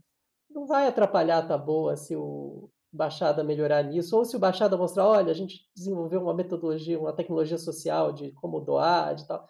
Não 0.49 0.67
vai 0.67 0.87
atrapalhar 0.87 1.39
a 1.39 1.47
Taboa 1.47 1.95
se 1.95 2.15
o 2.15 2.69
Baixada 2.95 3.43
melhorar 3.43 3.83
nisso, 3.83 4.15
ou 4.15 4.23
se 4.23 4.35
o 4.35 4.39
Baixada 4.39 4.77
mostrar, 4.77 5.07
olha, 5.07 5.31
a 5.31 5.33
gente 5.33 5.67
desenvolveu 5.75 6.21
uma 6.21 6.33
metodologia, 6.33 6.99
uma 6.99 7.11
tecnologia 7.11 7.57
social 7.57 8.13
de 8.13 8.31
como 8.33 8.59
doar, 8.59 9.15
de 9.15 9.27
tal, 9.27 9.47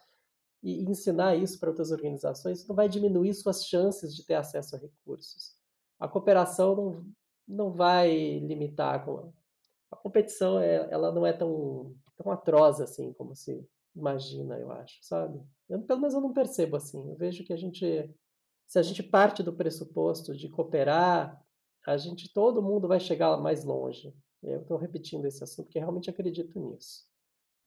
e 0.64 0.82
ensinar 0.90 1.36
isso 1.36 1.60
para 1.60 1.70
outras 1.70 1.92
organizações, 1.92 2.66
não 2.66 2.76
vai 2.76 2.88
diminuir 2.88 3.34
suas 3.34 3.66
chances 3.66 4.16
de 4.16 4.26
ter 4.26 4.36
acesso 4.36 4.76
a 4.76 4.80
recursos. 4.80 5.58
A 6.00 6.08
cooperação 6.08 6.76
não, 6.76 7.06
não 7.46 7.72
vai 7.72 8.40
limitar. 8.40 9.06
A 9.92 9.96
competição 9.98 10.60
é, 10.60 10.88
ela 10.90 11.12
não 11.12 11.26
é 11.26 11.34
tão, 11.34 11.94
tão 12.16 12.32
atroz 12.32 12.80
assim 12.80 13.12
como 13.14 13.36
se 13.36 13.68
imagina, 13.94 14.58
eu 14.58 14.72
acho, 14.72 14.98
sabe? 15.02 15.42
Eu, 15.70 15.82
pelo 15.82 16.00
menos 16.00 16.14
eu 16.14 16.22
não 16.22 16.34
percebo 16.34 16.78
assim. 16.78 17.10
Eu 17.10 17.16
vejo 17.16 17.44
que 17.44 17.54
a 17.54 17.58
gente, 17.58 18.10
se 18.66 18.80
a 18.80 18.82
gente 18.82 19.04
parte 19.04 19.44
do 19.44 19.54
pressuposto 19.54 20.36
de 20.36 20.48
cooperar 20.48 21.43
a 21.86 21.98
gente, 21.98 22.32
todo 22.32 22.62
mundo 22.62 22.88
vai 22.88 23.00
chegar 23.00 23.38
mais 23.38 23.64
longe. 23.64 24.14
Eu 24.42 24.62
estou 24.62 24.78
repetindo 24.78 25.26
esse 25.26 25.44
assunto 25.44 25.66
porque 25.66 25.80
realmente 25.80 26.10
acredito 26.10 26.60
nisso. 26.60 27.08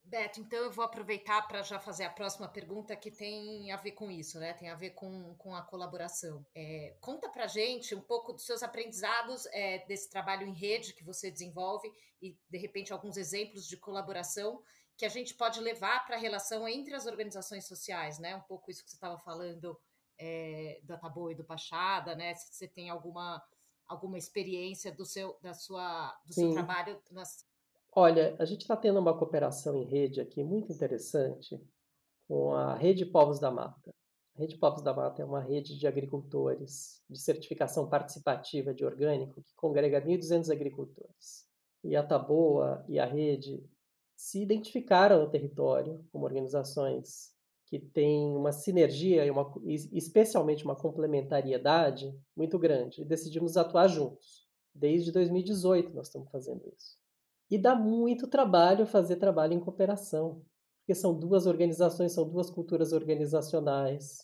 Beto, 0.08 0.40
então 0.40 0.60
eu 0.60 0.70
vou 0.70 0.84
aproveitar 0.84 1.48
para 1.48 1.62
já 1.62 1.80
fazer 1.80 2.04
a 2.04 2.10
próxima 2.10 2.46
pergunta 2.46 2.94
que 2.94 3.10
tem 3.10 3.72
a 3.72 3.76
ver 3.76 3.90
com 3.90 4.08
isso, 4.08 4.38
né? 4.38 4.52
Tem 4.52 4.68
a 4.68 4.76
ver 4.76 4.90
com, 4.90 5.34
com 5.34 5.52
a 5.52 5.62
colaboração. 5.62 6.46
É, 6.54 6.96
conta 7.00 7.28
para 7.28 7.48
gente 7.48 7.92
um 7.92 8.00
pouco 8.00 8.32
dos 8.32 8.46
seus 8.46 8.62
aprendizados 8.62 9.46
é, 9.46 9.84
desse 9.86 10.08
trabalho 10.08 10.46
em 10.46 10.52
rede 10.52 10.94
que 10.94 11.02
você 11.02 11.28
desenvolve 11.28 11.90
e, 12.22 12.38
de 12.48 12.56
repente, 12.56 12.92
alguns 12.92 13.16
exemplos 13.16 13.66
de 13.66 13.76
colaboração 13.76 14.62
que 14.96 15.04
a 15.04 15.08
gente 15.08 15.34
pode 15.34 15.58
levar 15.60 16.06
para 16.06 16.14
a 16.14 16.20
relação 16.20 16.68
entre 16.68 16.94
as 16.94 17.06
organizações 17.06 17.66
sociais, 17.66 18.20
né? 18.20 18.36
Um 18.36 18.42
pouco 18.42 18.70
isso 18.70 18.84
que 18.84 18.90
você 18.90 18.96
estava 18.96 19.18
falando 19.18 19.76
é, 20.18 20.80
da 20.84 20.96
Taboa 20.96 21.32
e 21.32 21.34
do 21.34 21.44
Pachada, 21.44 22.14
né? 22.14 22.32
Se 22.34 22.54
você 22.54 22.68
tem 22.68 22.90
alguma 22.90 23.42
alguma 23.88 24.18
experiência 24.18 24.92
do 24.92 25.04
seu, 25.04 25.36
da 25.42 25.54
sua, 25.54 26.18
do 26.26 26.34
seu 26.34 26.52
trabalho 26.52 27.00
nas... 27.10 27.44
Olha, 27.94 28.36
a 28.38 28.44
gente 28.44 28.62
está 28.62 28.76
tendo 28.76 28.98
uma 28.98 29.16
cooperação 29.16 29.76
em 29.76 29.84
rede 29.84 30.20
aqui 30.20 30.42
muito 30.42 30.72
interessante 30.72 31.60
com 32.28 32.52
a 32.52 32.74
Rede 32.74 33.06
Povos 33.06 33.38
da 33.38 33.50
Mata. 33.50 33.94
A 34.34 34.38
Rede 34.38 34.58
Povos 34.58 34.82
da 34.82 34.92
Mata 34.92 35.22
é 35.22 35.24
uma 35.24 35.40
rede 35.40 35.78
de 35.78 35.86
agricultores 35.86 37.02
de 37.08 37.18
certificação 37.18 37.88
participativa 37.88 38.74
de 38.74 38.84
orgânico 38.84 39.42
que 39.42 39.54
congrega 39.54 40.02
1.200 40.02 40.52
agricultores. 40.52 41.46
E 41.82 41.96
a 41.96 42.02
Taboa 42.02 42.84
e 42.88 42.98
a 42.98 43.06
rede 43.06 43.64
se 44.14 44.42
identificaram 44.42 45.20
no 45.20 45.30
território 45.30 46.04
como 46.10 46.24
organizações 46.24 47.35
que 47.66 47.80
tem 47.80 48.34
uma 48.36 48.52
sinergia 48.52 49.26
e 49.26 49.30
uma, 49.30 49.52
especialmente 49.92 50.64
uma 50.64 50.76
complementariedade 50.76 52.16
muito 52.36 52.58
grande. 52.58 53.02
E 53.02 53.04
decidimos 53.04 53.56
atuar 53.56 53.88
juntos. 53.88 54.46
Desde 54.72 55.10
2018 55.10 55.92
nós 55.94 56.06
estamos 56.06 56.30
fazendo 56.30 56.62
isso. 56.76 56.96
E 57.50 57.58
dá 57.58 57.74
muito 57.74 58.28
trabalho 58.28 58.86
fazer 58.86 59.16
trabalho 59.16 59.52
em 59.52 59.60
cooperação, 59.60 60.42
porque 60.78 60.94
são 60.94 61.18
duas 61.18 61.46
organizações, 61.46 62.12
são 62.12 62.28
duas 62.28 62.50
culturas 62.50 62.92
organizacionais, 62.92 64.18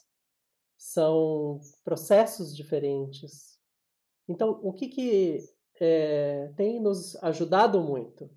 são 0.77 1.61
processos 1.85 2.55
diferentes. 2.55 3.59
Então, 4.29 4.61
o 4.63 4.73
que, 4.73 4.89
que 4.89 5.39
é, 5.81 6.53
tem 6.57 6.81
nos 6.81 7.17
ajudado 7.17 7.81
muito? 7.81 8.31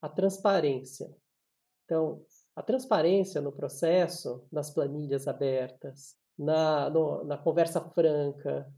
A 0.00 0.08
transparência. 0.08 1.14
Então, 1.84 2.22
a 2.58 2.62
transparência 2.62 3.40
no 3.40 3.52
processo, 3.52 4.44
nas 4.50 4.68
planilhas 4.68 5.28
abertas, 5.28 6.16
na, 6.36 6.90
no, 6.90 7.22
na 7.22 7.38
conversa 7.38 7.80
franca, 7.80 8.68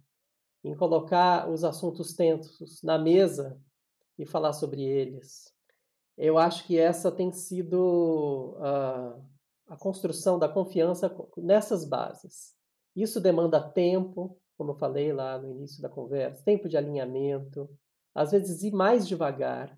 em 0.63 0.77
colocar 0.77 1.49
os 1.49 1.65
assuntos 1.65 2.13
tensos 2.13 2.83
na 2.83 2.99
mesa 2.99 3.59
e 4.19 4.27
falar 4.27 4.53
sobre 4.53 4.83
eles. 4.83 5.51
Eu 6.15 6.37
acho 6.37 6.67
que 6.67 6.79
essa 6.79 7.11
tem 7.11 7.33
sido 7.33 8.55
a, 8.61 9.19
a 9.69 9.77
construção 9.79 10.39
da 10.39 10.47
confiança 10.47 11.11
nessas 11.39 11.83
bases. 11.83 12.55
Isso 12.95 13.19
demanda 13.19 13.67
tempo, 13.67 14.39
como 14.59 14.73
eu 14.73 14.77
falei 14.77 15.11
lá 15.11 15.39
no 15.39 15.49
início 15.49 15.81
da 15.81 15.89
conversa, 15.89 16.45
tempo 16.45 16.69
de 16.69 16.77
alinhamento, 16.77 17.67
às 18.15 18.31
vezes 18.31 18.63
ir 18.63 18.73
mais 18.73 19.09
devagar 19.09 19.75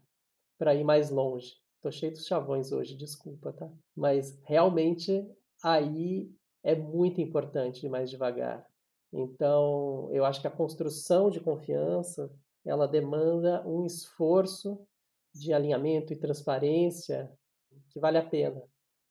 para 0.58 0.74
ir 0.74 0.82
mais 0.82 1.08
longe. 1.08 1.61
Tô 1.82 1.90
cheio 1.90 2.12
dos 2.12 2.26
chavões 2.26 2.70
hoje, 2.70 2.96
desculpa, 2.96 3.52
tá? 3.52 3.68
Mas 3.94 4.38
realmente 4.44 5.28
aí 5.64 6.30
é 6.62 6.76
muito 6.76 7.20
importante 7.20 7.84
ir 7.84 7.88
mais 7.88 8.08
devagar. 8.08 8.64
Então, 9.12 10.08
eu 10.12 10.24
acho 10.24 10.40
que 10.40 10.46
a 10.46 10.50
construção 10.50 11.28
de 11.28 11.40
confiança, 11.40 12.32
ela 12.64 12.86
demanda 12.86 13.66
um 13.66 13.84
esforço 13.84 14.78
de 15.34 15.52
alinhamento 15.52 16.12
e 16.12 16.16
transparência 16.16 17.30
que 17.90 17.98
vale 17.98 18.16
a 18.16 18.24
pena. 18.24 18.62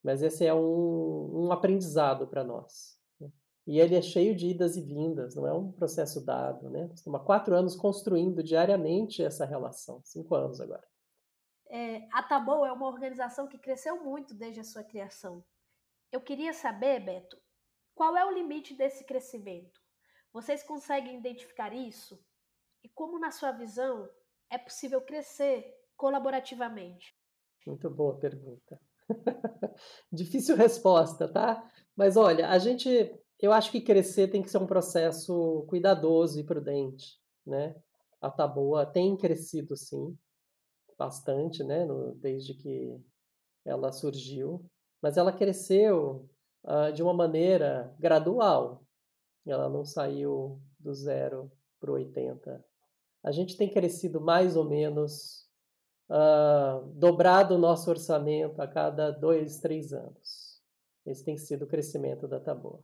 Mas 0.01 0.21
esse 0.21 0.45
é 0.45 0.53
um, 0.53 1.47
um 1.47 1.51
aprendizado 1.51 2.25
para 2.25 2.41
nós. 2.41 2.97
Né? 3.19 3.29
E 3.67 3.79
ele 3.81 3.95
é 3.95 4.01
cheio 4.01 4.33
de 4.33 4.47
idas 4.47 4.77
e 4.77 4.81
vindas, 4.81 5.35
não 5.35 5.45
é 5.45 5.53
um 5.53 5.73
processo 5.73 6.23
dado. 6.23 6.69
Né? 6.69 6.89
Estamos 6.95 7.19
há 7.19 7.23
quatro 7.23 7.53
anos 7.53 7.75
construindo 7.75 8.41
diariamente 8.41 9.21
essa 9.21 9.43
relação, 9.43 10.01
cinco 10.05 10.33
anos 10.35 10.61
agora. 10.61 10.90
É, 11.73 12.05
a 12.11 12.21
Taboa 12.21 12.67
é 12.67 12.71
uma 12.73 12.87
organização 12.87 13.47
que 13.47 13.57
cresceu 13.57 14.03
muito 14.03 14.33
desde 14.33 14.59
a 14.59 14.63
sua 14.63 14.83
criação. 14.83 15.41
Eu 16.11 16.19
queria 16.19 16.51
saber, 16.51 16.99
Beto, 16.99 17.41
qual 17.95 18.17
é 18.17 18.25
o 18.25 18.31
limite 18.31 18.73
desse 18.73 19.05
crescimento? 19.05 19.79
Vocês 20.33 20.63
conseguem 20.63 21.17
identificar 21.17 21.73
isso? 21.73 22.21
E 22.83 22.89
como, 22.89 23.17
na 23.17 23.31
sua 23.31 23.53
visão, 23.53 24.09
é 24.49 24.57
possível 24.57 24.99
crescer 25.01 25.73
colaborativamente? 25.95 27.15
Muito 27.65 27.89
boa 27.89 28.19
pergunta. 28.19 28.77
Difícil 30.11 30.57
resposta, 30.57 31.31
tá? 31.31 31.65
Mas 31.95 32.17
olha, 32.17 32.49
a 32.49 32.59
gente, 32.59 32.89
eu 33.39 33.53
acho 33.53 33.71
que 33.71 33.79
crescer 33.79 34.27
tem 34.27 34.41
que 34.41 34.51
ser 34.51 34.57
um 34.57 34.67
processo 34.67 35.65
cuidadoso 35.69 36.37
e 36.37 36.43
prudente, 36.43 37.17
né? 37.47 37.81
A 38.19 38.29
Taboa 38.29 38.85
tem 38.85 39.15
crescido 39.15 39.77
sim, 39.77 40.17
bastante, 41.01 41.63
né? 41.63 41.83
No, 41.83 42.13
desde 42.13 42.53
que 42.53 43.03
ela 43.65 43.91
surgiu, 43.91 44.63
mas 45.01 45.17
ela 45.17 45.33
cresceu 45.33 46.29
uh, 46.63 46.93
de 46.93 47.01
uma 47.01 47.11
maneira 47.13 47.91
gradual. 47.97 48.83
Ela 49.47 49.67
não 49.67 49.83
saiu 49.83 50.61
do 50.79 50.93
zero 50.93 51.51
para 51.79 51.89
o 51.89 51.95
80. 51.95 52.63
A 53.23 53.31
gente 53.31 53.57
tem 53.57 53.67
crescido 53.67 54.21
mais 54.21 54.55
ou 54.55 54.63
menos 54.63 55.49
uh, 56.07 56.85
dobrado 56.93 57.55
o 57.55 57.57
nosso 57.57 57.89
orçamento 57.89 58.61
a 58.61 58.67
cada 58.67 59.09
dois, 59.09 59.59
três 59.59 59.91
anos. 59.91 60.61
Esse 61.03 61.25
tem 61.25 61.35
sido 61.35 61.63
o 61.63 61.67
crescimento 61.67 62.27
da 62.27 62.39
Taboa. 62.39 62.79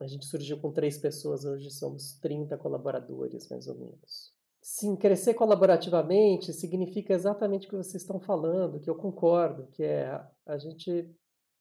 A 0.00 0.06
gente 0.06 0.24
surgiu 0.24 0.58
com 0.58 0.72
três 0.72 0.96
pessoas, 0.96 1.44
hoje 1.44 1.70
somos 1.70 2.18
30 2.20 2.56
colaboradores, 2.56 3.48
mais 3.50 3.68
ou 3.68 3.74
menos. 3.74 4.34
Sim, 4.66 4.96
crescer 4.96 5.34
colaborativamente 5.34 6.50
significa 6.50 7.12
exatamente 7.12 7.66
o 7.66 7.68
que 7.68 7.76
vocês 7.76 8.02
estão 8.02 8.18
falando, 8.18 8.80
que 8.80 8.88
eu 8.88 8.94
concordo, 8.94 9.66
que 9.66 9.82
é 9.82 10.26
a 10.46 10.56
gente 10.56 11.14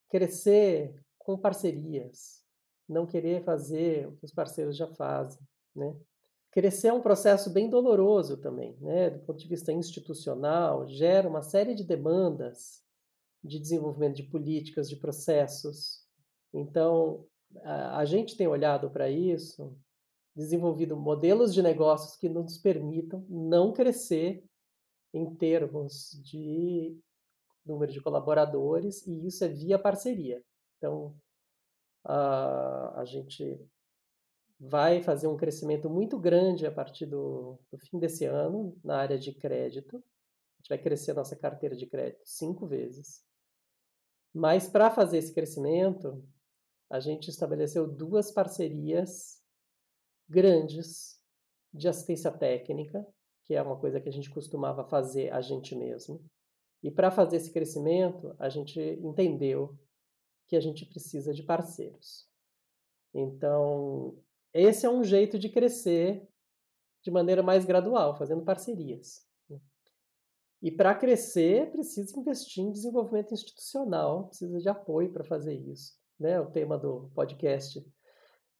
crescer 0.07 0.95
com 1.19 1.37
parcerias, 1.37 2.41
não 2.87 3.05
querer 3.05 3.43
fazer 3.43 4.07
o 4.07 4.13
que 4.13 4.23
os 4.23 4.31
parceiros 4.31 4.77
já 4.77 4.87
fazem, 4.87 5.45
né? 5.75 5.93
Crescer 6.49 6.87
é 6.87 6.93
um 6.93 7.01
processo 7.01 7.49
bem 7.49 7.69
doloroso 7.69 8.37
também, 8.37 8.77
né? 8.79 9.09
Do 9.09 9.19
ponto 9.19 9.37
de 9.37 9.49
vista 9.49 9.73
institucional, 9.73 10.87
gera 10.87 11.27
uma 11.27 11.41
série 11.41 11.75
de 11.75 11.83
demandas 11.83 12.81
de 13.43 13.59
desenvolvimento 13.59 14.15
de 14.15 14.23
políticas, 14.23 14.87
de 14.87 14.95
processos. 14.95 16.07
Então, 16.53 17.25
a, 17.65 18.05
gente 18.05 18.37
tem 18.37 18.47
olhado 18.47 18.89
para 18.89 19.09
isso, 19.09 19.75
desenvolvido 20.35 20.97
modelos 20.97 21.53
de 21.53 21.61
negócios 21.61 22.17
que 22.17 22.27
nos 22.27 22.57
permitam 22.57 23.25
não 23.29 23.71
crescer 23.71 24.43
em 25.13 25.33
termos 25.35 26.19
de 26.23 26.97
número 27.65 27.91
de 27.91 28.01
colaboradores, 28.01 29.05
e 29.07 29.27
isso 29.27 29.43
é 29.43 29.47
via 29.47 29.79
parceria. 29.79 30.43
Então, 30.77 31.15
a, 32.03 33.01
a 33.01 33.05
gente 33.05 33.59
vai 34.59 35.01
fazer 35.01 35.27
um 35.27 35.37
crescimento 35.37 35.89
muito 35.89 36.19
grande 36.19 36.65
a 36.65 36.71
partir 36.71 37.05
do, 37.05 37.59
do, 37.71 37.77
fim 37.77 37.99
desse 37.99 38.25
ano 38.25 38.77
na 38.83 38.97
área 38.97 39.17
de 39.17 39.33
crédito. 39.33 39.97
A 39.97 40.61
gente 40.61 40.69
vai 40.69 40.77
crescer 40.77 41.11
a 41.11 41.15
nossa 41.15 41.35
carteira 41.35 41.75
de 41.75 41.85
crédito 41.85 42.21
cinco 42.25 42.65
vezes. 42.65 43.23
Mas 44.33 44.67
para 44.67 44.89
fazer 44.89 45.19
esse 45.19 45.33
crescimento, 45.33 46.23
a 46.89 46.99
gente 46.99 47.29
estabeleceu 47.29 47.87
duas 47.87 48.31
parcerias 48.31 49.42
grandes 50.33 51.21
de 51.71 51.87
assistência 51.87 52.31
técnica, 52.31 53.05
que 53.43 53.53
é 53.53 53.61
uma 53.61 53.79
coisa 53.79 54.01
que 54.01 54.09
a 54.09 54.11
gente 54.11 54.31
costumava 54.31 54.83
fazer 54.83 55.31
a 55.31 55.41
gente 55.41 55.75
mesmo. 55.75 56.19
E 56.81 56.89
para 56.89 57.11
fazer 57.11 57.37
esse 57.37 57.51
crescimento, 57.51 58.35
a 58.39 58.49
gente 58.49 58.79
entendeu 58.79 59.77
que 60.47 60.55
a 60.55 60.59
gente 60.59 60.85
precisa 60.85 61.33
de 61.33 61.43
parceiros. 61.43 62.27
Então, 63.13 64.17
esse 64.53 64.85
é 64.85 64.89
um 64.89 65.03
jeito 65.03 65.37
de 65.37 65.49
crescer 65.49 66.27
de 67.03 67.11
maneira 67.11 67.43
mais 67.43 67.63
gradual, 67.63 68.15
fazendo 68.17 68.43
parcerias. 68.43 69.25
Né? 69.49 69.59
E 70.61 70.71
para 70.71 70.95
crescer, 70.95 71.71
precisa 71.71 72.19
investir 72.19 72.63
em 72.63 72.71
desenvolvimento 72.71 73.33
institucional, 73.33 74.27
precisa 74.27 74.59
de 74.59 74.67
apoio 74.67 75.11
para 75.11 75.23
fazer 75.23 75.53
isso. 75.53 75.93
Né? 76.19 76.39
O 76.39 76.49
tema 76.49 76.77
do 76.77 77.11
podcast. 77.13 77.85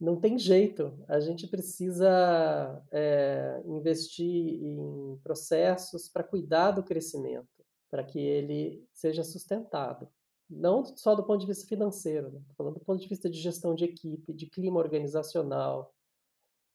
Não 0.03 0.19
tem 0.19 0.37
jeito, 0.37 0.93
a 1.07 1.19
gente 1.21 1.47
precisa 1.47 2.83
é, 2.91 3.61
investir 3.65 4.61
em 4.61 5.17
processos 5.23 6.09
para 6.09 6.23
cuidar 6.23 6.71
do 6.71 6.83
crescimento, 6.83 7.47
para 7.89 8.03
que 8.03 8.19
ele 8.19 8.85
seja 8.93 9.23
sustentado 9.23 10.09
não 10.49 10.85
só 10.85 11.15
do 11.15 11.23
ponto 11.23 11.41
de 11.41 11.47
vista 11.47 11.65
financeiro, 11.65 12.31
né? 12.31 12.41
falando 12.57 12.75
do 12.75 12.85
ponto 12.85 13.01
de 13.01 13.07
vista 13.07 13.29
de 13.29 13.39
gestão 13.39 13.73
de 13.73 13.85
equipe, 13.85 14.33
de 14.33 14.47
clima 14.47 14.79
organizacional, 14.79 15.93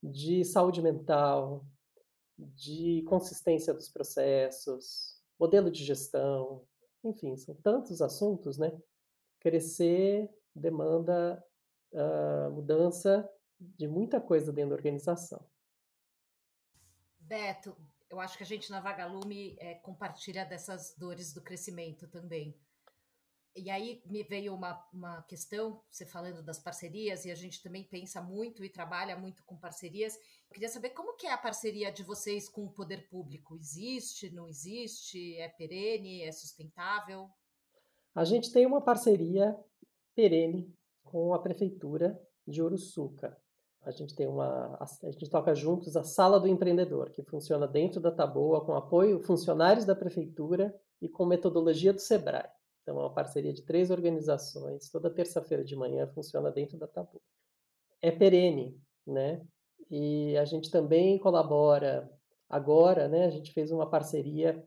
de 0.02 0.44
saúde 0.44 0.80
mental, 0.80 1.64
de 2.36 3.02
consistência 3.02 3.74
dos 3.74 3.88
processos, 3.88 5.20
modelo 5.38 5.70
de 5.70 5.84
gestão, 5.84 6.64
enfim, 7.04 7.36
são 7.36 7.54
tantos 7.56 8.00
assuntos, 8.00 8.58
né? 8.58 8.72
Crescer 9.40 10.30
demanda 10.54 11.42
uh, 11.92 12.50
mudança 12.50 13.28
de 13.58 13.88
muita 13.88 14.20
coisa 14.20 14.52
dentro 14.52 14.70
da 14.70 14.76
organização. 14.76 15.44
Beto, 17.18 17.76
eu 18.08 18.20
acho 18.20 18.36
que 18.36 18.42
a 18.42 18.46
gente 18.46 18.70
na 18.70 18.80
Vagalume 18.80 19.56
é, 19.58 19.74
compartilha 19.74 20.44
dessas 20.44 20.94
dores 20.96 21.32
do 21.32 21.42
crescimento 21.42 22.08
também. 22.08 22.58
E 23.54 23.70
aí 23.70 24.00
me 24.06 24.22
veio 24.22 24.54
uma, 24.54 24.86
uma 24.92 25.22
questão, 25.22 25.82
você 25.90 26.06
falando 26.06 26.42
das 26.42 26.60
parcerias, 26.60 27.24
e 27.24 27.30
a 27.30 27.34
gente 27.34 27.60
também 27.60 27.82
pensa 27.82 28.22
muito 28.22 28.64
e 28.64 28.68
trabalha 28.70 29.16
muito 29.16 29.42
com 29.44 29.56
parcerias. 29.56 30.14
Eu 30.14 30.54
queria 30.54 30.68
saber 30.68 30.90
como 30.90 31.16
que 31.16 31.26
é 31.26 31.32
a 31.32 31.38
parceria 31.38 31.90
de 31.90 32.04
vocês 32.04 32.48
com 32.48 32.64
o 32.64 32.72
poder 32.72 33.08
público? 33.08 33.56
Existe, 33.56 34.30
não 34.30 34.48
existe? 34.48 35.36
É 35.38 35.48
perene? 35.48 36.22
É 36.22 36.30
sustentável? 36.30 37.28
A 38.14 38.24
gente 38.24 38.52
tem 38.52 38.64
uma 38.64 38.80
parceria 38.80 39.58
perene 40.14 40.72
com 41.10 41.34
a 41.34 41.38
Prefeitura 41.38 42.20
de 42.46 42.62
Uruçuca. 42.62 43.36
A 43.82 43.90
gente 43.90 44.14
tem 44.14 44.26
uma. 44.26 44.76
A 44.80 45.10
gente 45.10 45.28
toca 45.30 45.54
juntos 45.54 45.96
a 45.96 46.02
Sala 46.02 46.38
do 46.38 46.48
Empreendedor, 46.48 47.10
que 47.10 47.22
funciona 47.22 47.66
dentro 47.66 48.00
da 48.00 48.10
Taboa, 48.10 48.64
com 48.64 48.74
apoio 48.74 49.20
funcionários 49.20 49.84
da 49.84 49.94
Prefeitura 49.94 50.74
e 51.00 51.08
com 51.08 51.24
metodologia 51.24 51.92
do 51.92 52.00
SEBRAE. 52.00 52.48
Então, 52.82 52.98
é 52.98 53.02
uma 53.02 53.12
parceria 53.12 53.52
de 53.52 53.62
três 53.62 53.90
organizações. 53.90 54.90
Toda 54.90 55.10
terça-feira 55.10 55.64
de 55.64 55.76
manhã 55.76 56.06
funciona 56.08 56.50
dentro 56.50 56.78
da 56.78 56.86
Tabu. 56.86 57.20
É 58.00 58.10
perene, 58.10 58.80
né? 59.06 59.42
E 59.90 60.36
a 60.36 60.44
gente 60.44 60.70
também 60.70 61.18
colabora 61.18 62.10
agora, 62.48 63.08
né? 63.08 63.26
A 63.26 63.30
gente 63.30 63.52
fez 63.52 63.70
uma 63.70 63.88
parceria 63.88 64.62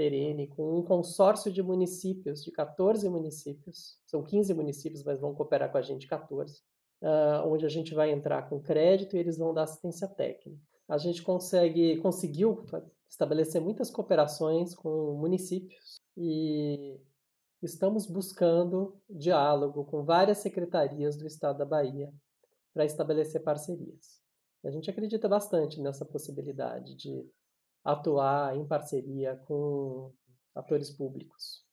perene 0.00 0.46
com 0.46 0.78
um 0.78 0.82
consórcio 0.82 1.52
de 1.52 1.62
municípios, 1.62 2.42
de 2.42 2.50
14 2.50 3.06
municípios. 3.10 3.98
São 4.06 4.22
15 4.22 4.54
municípios, 4.54 5.04
mas 5.04 5.20
vão 5.20 5.34
cooperar 5.34 5.70
com 5.70 5.76
a 5.76 5.82
gente 5.82 6.06
14. 6.06 6.54
Uh, 7.02 7.06
ah, 7.06 7.44
onde 7.46 7.66
a 7.66 7.68
gente 7.68 7.92
vai 7.92 8.10
entrar 8.10 8.48
com 8.48 8.62
crédito 8.62 9.14
e 9.14 9.18
eles 9.18 9.36
vão 9.36 9.52
dar 9.52 9.64
assistência 9.64 10.08
técnica. 10.08 10.58
A 10.88 10.96
gente 10.96 11.22
consegue, 11.22 11.98
conseguiu 11.98 12.64
estabelecer 13.10 13.60
muitas 13.60 13.90
cooperações 13.90 14.74
com 14.74 15.18
municípios 15.18 16.00
e 16.16 16.98
estamos 17.62 18.06
buscando 18.06 18.98
diálogo 19.08 19.84
com 19.84 20.02
várias 20.02 20.38
secretarias 20.38 21.14
do 21.14 21.26
Estado 21.26 21.58
da 21.58 21.66
Bahia 21.66 22.10
para 22.72 22.86
estabelecer 22.86 23.42
parcerias. 23.42 24.18
A 24.64 24.70
gente 24.70 24.90
acredita 24.90 25.28
bastante 25.28 25.78
nessa 25.78 26.06
possibilidade 26.06 26.94
de 26.94 27.30
atuar 27.84 28.56
em 28.56 28.66
parceria 28.66 29.36
com 29.46 30.12
atores 30.54 30.90
públicos. 30.90 31.66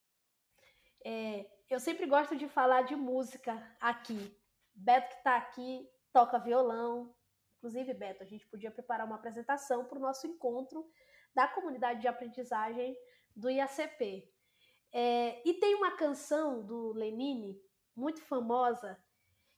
É, 1.03 1.45
eu 1.69 1.79
sempre 1.79 2.05
gosto 2.05 2.35
de 2.35 2.47
falar 2.47 2.83
de 2.83 2.95
música 2.95 3.61
aqui. 3.79 4.35
Beto 4.73 5.09
que 5.09 5.15
está 5.15 5.37
aqui 5.37 5.89
toca 6.13 6.39
violão. 6.39 7.15
Inclusive, 7.57 7.93
Beto, 7.93 8.23
a 8.23 8.25
gente 8.25 8.45
podia 8.47 8.71
preparar 8.71 9.05
uma 9.05 9.15
apresentação 9.15 9.85
para 9.85 9.97
o 9.97 10.01
nosso 10.01 10.27
encontro 10.27 10.89
da 11.33 11.47
comunidade 11.47 12.01
de 12.01 12.07
aprendizagem 12.07 12.97
do 13.35 13.49
IACP. 13.49 14.31
É, 14.91 15.47
e 15.47 15.53
tem 15.55 15.75
uma 15.75 15.95
canção 15.95 16.65
do 16.65 16.93
Lenine, 16.93 17.61
muito 17.95 18.21
famosa, 18.21 18.97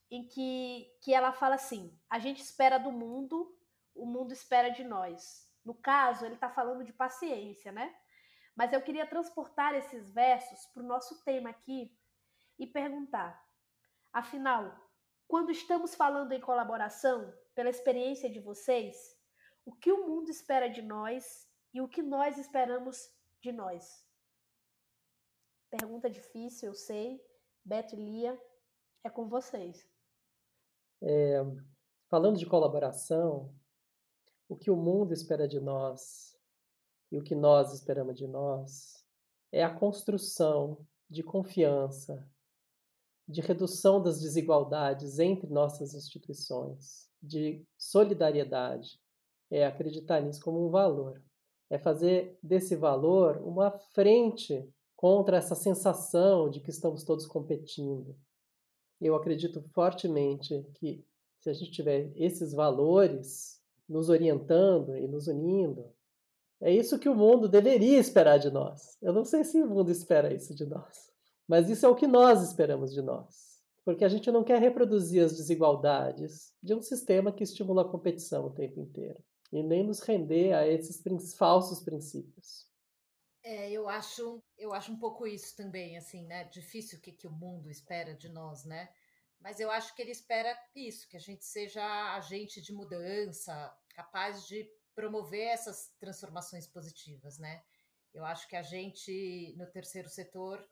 em 0.10 0.28
que, 0.28 0.92
que 1.02 1.14
ela 1.14 1.32
fala 1.32 1.56
assim: 1.56 1.98
a 2.10 2.20
gente 2.20 2.42
espera 2.42 2.78
do 2.78 2.92
mundo, 2.92 3.56
o 3.96 4.06
mundo 4.06 4.34
espera 4.34 4.70
de 4.70 4.84
nós. 4.84 5.49
No 5.70 5.76
caso, 5.76 6.26
ele 6.26 6.34
está 6.34 6.50
falando 6.50 6.84
de 6.84 6.92
paciência, 6.92 7.72
né? 7.72 7.96
Mas 8.56 8.74
eu 8.74 8.82
queria 8.82 9.06
transportar 9.06 9.76
esses 9.76 10.10
versos 10.10 10.66
para 10.74 10.82
o 10.82 10.88
nosso 10.88 11.24
tema 11.24 11.52
aqui, 11.52 11.96
e 12.58 12.66
perguntar: 12.66 13.40
afinal, 14.12 14.76
quando 15.28 15.52
estamos 15.52 15.94
falando 15.94 16.32
em 16.32 16.42
colaboração, 16.42 17.32
pela 17.54 17.70
experiência 17.70 18.28
de 18.28 18.40
vocês, 18.40 18.98
o 19.64 19.72
que 19.72 19.92
o 19.92 20.08
mundo 20.08 20.32
espera 20.32 20.68
de 20.68 20.82
nós 20.82 21.48
e 21.72 21.82
o 21.82 21.88
que 21.88 22.02
nós 22.02 22.40
esperamos 22.40 23.08
de 23.40 23.52
nós? 23.52 24.04
Pergunta 25.70 26.10
difícil, 26.10 26.70
eu 26.70 26.74
sei. 26.74 27.24
Beto 27.64 27.94
e 27.94 28.00
Lia, 28.00 28.42
é 29.04 29.10
com 29.12 29.30
vocês. 29.30 29.88
É, 31.04 31.44
falando 32.10 32.40
de 32.40 32.48
colaboração, 32.48 33.54
o 34.50 34.58
que 34.58 34.72
o 34.72 34.76
mundo 34.76 35.14
espera 35.14 35.48
de 35.48 35.60
nós 35.60 36.36
e 37.12 37.18
o 37.20 37.24
que 37.24 37.36
nós 37.36 37.72
esperamos 37.72 38.18
de 38.18 38.28
nós 38.28 39.06
é 39.52 39.64
a 39.64 39.74
construção 39.74 40.86
de 41.08 41.22
confiança, 41.22 42.28
de 43.28 43.42
redução 43.42 44.02
das 44.02 44.20
desigualdades 44.20 45.20
entre 45.20 45.48
nossas 45.48 45.94
instituições, 45.94 47.08
de 47.22 47.64
solidariedade. 47.78 49.00
É 49.52 49.66
acreditar 49.66 50.20
nisso 50.22 50.42
como 50.42 50.66
um 50.66 50.70
valor. 50.70 51.24
É 51.70 51.78
fazer 51.78 52.38
desse 52.42 52.76
valor 52.76 53.38
uma 53.38 53.72
frente 53.72 54.68
contra 54.96 55.38
essa 55.38 55.56
sensação 55.56 56.50
de 56.50 56.60
que 56.60 56.72
estamos 56.72 57.04
todos 57.04 57.28
competindo. 57.28 58.16
Eu 59.00 59.16
acredito 59.16 59.62
fortemente 59.74 60.64
que 60.76 61.06
se 61.40 61.50
a 61.50 61.54
gente 61.54 61.72
tiver 61.72 62.12
esses 62.16 62.52
valores 62.54 63.59
nos 63.89 64.10
orientando 64.10 64.95
e 64.95 65.08
nos 65.08 65.28
unindo, 65.28 65.91
é 66.62 66.71
isso 66.71 66.99
que 66.99 67.10
o 67.10 67.15
mundo 67.15 67.49
deveria 67.49 67.97
esperar 67.97 68.38
de 68.38 68.52
nós. 68.52 68.97
Eu 69.02 69.13
não 69.13 69.25
sei 69.25 69.43
se 69.43 69.62
o 69.62 69.67
mundo 69.67 69.91
espera 69.91 70.34
isso 70.34 70.54
de 70.54 70.65
nós, 70.65 71.12
mas 71.47 71.69
isso 71.69 71.86
é 71.86 71.89
o 71.89 71.95
que 71.95 72.06
nós 72.06 72.43
esperamos 72.43 72.93
de 72.93 73.02
nós. 73.02 73.49
Porque 73.84 74.06
a 74.06 74.10
gente 74.10 74.30
não 74.32 74.43
quer 74.43 74.62
reproduzir 74.62 75.23
as 75.23 75.36
desigualdades 75.36 76.54
de 76.62 76.75
um 76.75 76.82
sistema 76.82 77.32
que 77.32 77.43
estimula 77.43 77.82
a 77.82 77.89
competição 77.89 78.45
o 78.45 78.54
tempo 78.54 78.80
inteiro 78.80 79.23
e 79.52 79.63
nem 79.63 79.84
nos 79.84 80.02
render 80.02 80.54
a 80.54 80.67
esses 80.67 81.02
falsos 81.34 81.80
princípios. 81.80 82.67
É, 83.41 83.71
eu 83.71 83.88
acho, 83.88 84.43
eu 84.58 84.73
acho 84.73 84.91
um 84.91 84.99
pouco 84.99 85.25
isso 85.25 85.56
também, 85.56 85.97
assim, 85.97 86.25
né? 86.25 86.43
Difícil 86.43 86.99
o 86.99 87.02
que, 87.02 87.12
que 87.12 87.25
o 87.25 87.32
mundo 87.32 87.69
espera 87.69 88.13
de 88.13 88.30
nós, 88.30 88.65
né? 88.65 88.89
Mas 89.39 89.60
eu 89.60 89.71
acho 89.71 89.95
que 89.95 90.02
ele 90.02 90.12
espera 90.12 90.58
isso, 90.75 91.08
que 91.08 91.15
a 91.15 91.19
gente 91.19 91.45
seja 91.45 91.84
agente 92.15 92.62
de 92.62 92.73
mudança, 92.73 93.73
capaz 93.89 94.45
de 94.47 94.69
promover 94.93 95.47
essas 95.47 95.93
transformações 95.99 96.67
positivas, 96.67 97.38
né? 97.39 97.63
Eu 98.13 98.25
acho 98.25 98.47
que 98.47 98.56
a 98.56 98.62
gente 98.62 99.54
no 99.58 99.65
terceiro 99.67 100.10
setor 100.10 100.67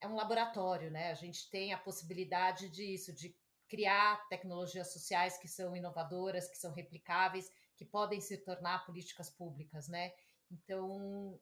é 0.00 0.08
um 0.08 0.14
laboratório, 0.14 0.90
né? 0.90 1.10
A 1.10 1.14
gente 1.14 1.50
tem 1.50 1.72
a 1.72 1.78
possibilidade 1.78 2.70
disso, 2.70 3.12
de 3.12 3.36
criar 3.68 4.26
tecnologias 4.28 4.92
sociais 4.92 5.36
que 5.36 5.46
são 5.46 5.76
inovadoras, 5.76 6.48
que 6.48 6.56
são 6.56 6.72
replicáveis, 6.72 7.52
que 7.76 7.84
podem 7.84 8.20
se 8.20 8.38
tornar 8.38 8.86
políticas 8.86 9.30
públicas, 9.30 9.86
né? 9.88 10.12
Então, 10.50 11.38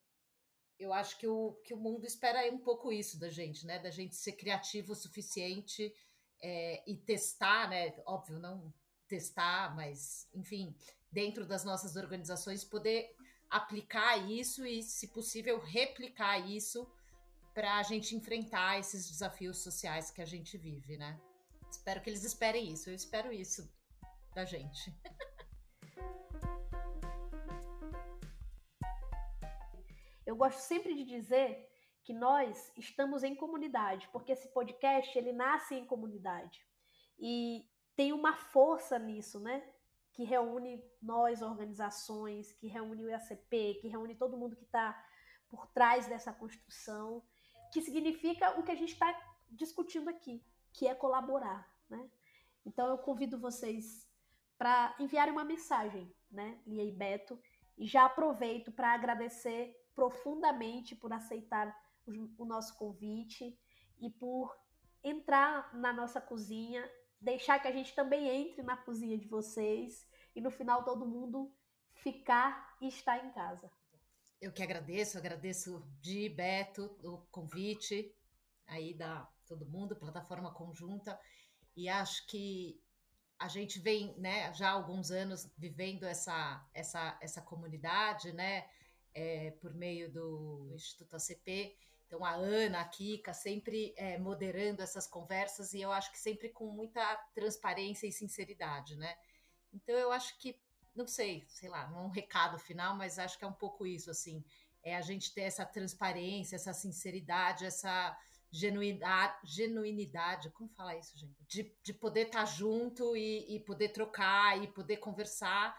eu 0.79 0.93
acho 0.93 1.17
que 1.19 1.27
o, 1.27 1.55
que 1.65 1.73
o 1.73 1.79
mundo 1.79 2.07
espera 2.07 2.53
um 2.53 2.59
pouco 2.59 2.93
isso 2.93 3.19
da 3.19 3.31
gente, 3.31 3.67
né? 3.67 3.79
Da 3.79 3.91
gente 3.91 4.15
ser 4.17 4.33
criativo 4.33 4.93
o 4.93 4.97
suficiente 4.97 5.95
é, 6.43 6.83
e 6.91 6.97
testar, 6.97 7.69
né? 7.69 7.95
Óbvio, 8.07 8.39
não 8.39 8.73
testar, 9.07 9.75
mas, 9.75 10.29
enfim, 10.35 10.75
dentro 11.11 11.47
das 11.47 11.65
nossas 11.65 11.97
organizações, 11.97 12.65
poder 12.65 13.15
aplicar 13.51 14.17
isso 14.31 14.67
e, 14.67 14.83
se 14.83 15.09
possível, 15.09 15.59
replicar 15.59 16.39
isso 16.39 16.87
para 17.55 17.79
a 17.79 17.83
gente 17.83 18.15
enfrentar 18.15 18.79
esses 18.79 19.11
desafios 19.11 19.59
sociais 19.59 20.11
que 20.11 20.23
a 20.23 20.27
gente 20.27 20.57
vive, 20.59 20.97
né? 20.97 21.21
Espero 21.71 22.01
que 22.01 22.11
eles 22.11 22.25
esperem 22.25 22.73
isso. 22.73 22.89
Eu 22.91 22.95
espero 22.95 23.33
isso 23.33 23.69
da 24.35 24.45
gente. 24.45 24.95
Eu 30.25 30.37
gosto 30.37 30.61
sempre 30.61 30.95
de 30.95 31.05
dizer 31.05 31.67
que 32.09 32.15
nós 32.15 32.73
estamos 32.75 33.23
em 33.23 33.35
comunidade, 33.35 34.09
porque 34.11 34.33
esse 34.33 34.49
podcast 34.49 35.19
ele 35.19 35.31
nasce 35.31 35.75
em 35.75 35.85
comunidade 35.85 36.67
e 37.19 37.69
tem 37.95 38.15
uma 38.15 38.35
força 38.35 38.99
nisso, 38.99 39.39
né? 39.39 39.63
Que 40.15 40.25
reúne 40.25 40.83
nós, 41.03 41.43
organizações, 41.43 42.51
que 42.53 42.67
reúne 42.67 43.05
o 43.05 43.11
IACP, 43.11 43.75
que 43.83 43.89
reúne 43.89 44.15
todo 44.15 44.39
mundo 44.39 44.57
que 44.57 44.65
está 44.65 44.99
por 45.51 45.67
trás 45.67 46.07
dessa 46.07 46.33
construção, 46.33 47.23
que 47.71 47.83
significa 47.83 48.59
o 48.59 48.63
que 48.63 48.73
a 48.73 48.75
gente 48.75 48.95
está 48.95 49.15
discutindo 49.51 50.09
aqui, 50.09 50.43
que 50.73 50.89
é 50.89 50.95
colaborar, 50.95 51.71
né? 51.91 52.11
Então 52.65 52.89
eu 52.89 52.97
convido 52.97 53.39
vocês 53.39 54.11
para 54.57 54.97
enviarem 54.99 55.35
uma 55.35 55.45
mensagem, 55.45 56.11
né, 56.31 56.59
Lia 56.67 56.85
e 56.85 56.91
Beto, 56.91 57.39
e 57.77 57.87
já 57.87 58.07
aproveito 58.07 58.73
para 58.73 58.95
agradecer 58.95 59.77
profundamente 59.95 60.97
por 60.97 61.13
aceitar 61.13 61.69
o, 62.39 62.45
nosso 62.45 62.77
convite 62.77 63.59
e 64.01 64.11
por 64.11 64.57
entrar 65.03 65.75
na 65.75 65.93
nossa 65.93 66.21
cozinha, 66.21 66.89
deixar 67.21 67.59
que 67.59 67.69
a 67.69 67.73
gente 67.73 67.95
também 67.95 68.29
entre 68.29 68.63
na 68.63 68.77
cozinha 68.77 69.19
de 69.19 69.27
vocês 69.27 70.07
e 70.35 70.41
no 70.41 70.51
final 70.51 70.85
todo 70.85 71.07
mundo 71.07 71.53
ficar 71.95 72.77
e 72.81 72.89
estar 72.89 73.25
em 73.25 73.33
casa. 73.33 73.71
Eu 74.41 74.53
que 74.53 74.63
agradeço, 74.63 75.19
agradeço 75.19 75.85
de 76.01 76.29
Beto 76.29 76.97
o 77.03 77.19
convite 77.31 78.15
aí 78.67 78.95
da 78.95 79.29
todo 79.47 79.67
mundo, 79.67 79.97
plataforma 79.97 80.53
conjunta, 80.53 81.19
e 81.75 81.89
acho 81.89 82.27
que 82.27 82.81
a 83.39 83.49
gente 83.49 83.79
vem, 83.79 84.15
né, 84.19 84.53
já 84.53 84.69
há 84.69 84.73
alguns 84.73 85.11
anos 85.11 85.51
vivendo 85.57 86.05
essa 86.05 86.69
essa 86.75 87.19
essa 87.21 87.41
comunidade, 87.41 88.33
né, 88.33 88.69
é, 89.15 89.53
por 89.53 89.75
meio 89.75 90.13
do 90.13 90.71
Instituto 90.75 91.17
ACP. 91.17 91.77
Então, 92.09 92.25
a 92.25 92.33
Ana, 92.33 92.81
a 92.81 92.85
Kika, 92.87 93.35
sempre 93.35 93.93
é, 93.95 94.19
moderando 94.19 94.83
essas 94.83 95.07
conversas 95.07 95.75
e 95.75 95.83
eu 95.83 95.93
acho 95.93 96.11
que 96.11 96.19
sempre 96.19 96.49
com 96.49 96.71
muita 96.73 97.05
transparência 97.35 98.07
e 98.07 98.13
sinceridade, 98.13 98.97
né? 98.97 99.15
Então, 99.75 99.95
eu 99.95 100.11
acho 100.11 100.39
que, 100.39 100.59
não 100.97 101.07
sei, 101.07 101.45
sei 101.47 101.69
lá, 101.69 101.87
não 101.89 101.99
é 101.99 102.03
um 102.07 102.11
recado 102.11 102.59
final, 102.59 102.97
mas 102.97 103.19
acho 103.19 103.39
que 103.39 103.45
é 103.45 103.49
um 103.49 103.53
pouco 103.53 103.87
isso, 103.87 104.11
assim, 104.11 104.43
é 104.83 104.97
a 104.97 105.03
gente 105.03 105.35
ter 105.35 105.43
essa 105.43 105.67
transparência, 105.67 106.57
essa 106.57 106.73
sinceridade, 106.73 107.67
essa 107.67 108.17
genuidade, 108.51 109.37
genuinidade, 109.45 110.49
como 110.51 110.71
falar 110.71 110.97
isso, 110.97 111.19
gente? 111.19 111.45
De, 111.47 111.77
de 111.83 111.93
poder 111.93 112.29
estar 112.29 112.47
junto 112.47 113.15
e, 113.15 113.57
e 113.57 113.61
poder 113.61 113.91
trocar 113.91 114.63
e 114.63 114.67
poder 114.67 114.97
conversar 114.97 115.79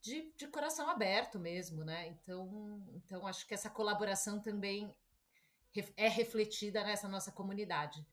de, 0.00 0.32
de 0.34 0.46
coração 0.48 0.88
aberto 0.88 1.38
mesmo, 1.38 1.84
né? 1.84 2.08
Então, 2.08 2.82
então 2.94 3.26
acho 3.26 3.46
que 3.46 3.52
essa 3.52 3.68
colaboração 3.68 4.40
também 4.40 4.94
é 5.96 6.08
refletida 6.08 6.82
nessa 6.84 7.08
nossa 7.08 7.32
comunidade. 7.32 8.04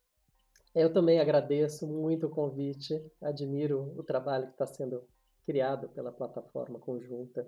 Eu 0.74 0.92
também 0.92 1.20
agradeço 1.20 1.88
muito 1.88 2.28
o 2.28 2.30
convite, 2.30 3.02
admiro 3.22 3.94
o 3.98 4.04
trabalho 4.04 4.48
que 4.48 4.54
está 4.54 4.68
sendo 4.68 5.08
criado 5.46 5.88
pela 5.90 6.12
plataforma 6.12 6.80
conjunta 6.80 7.48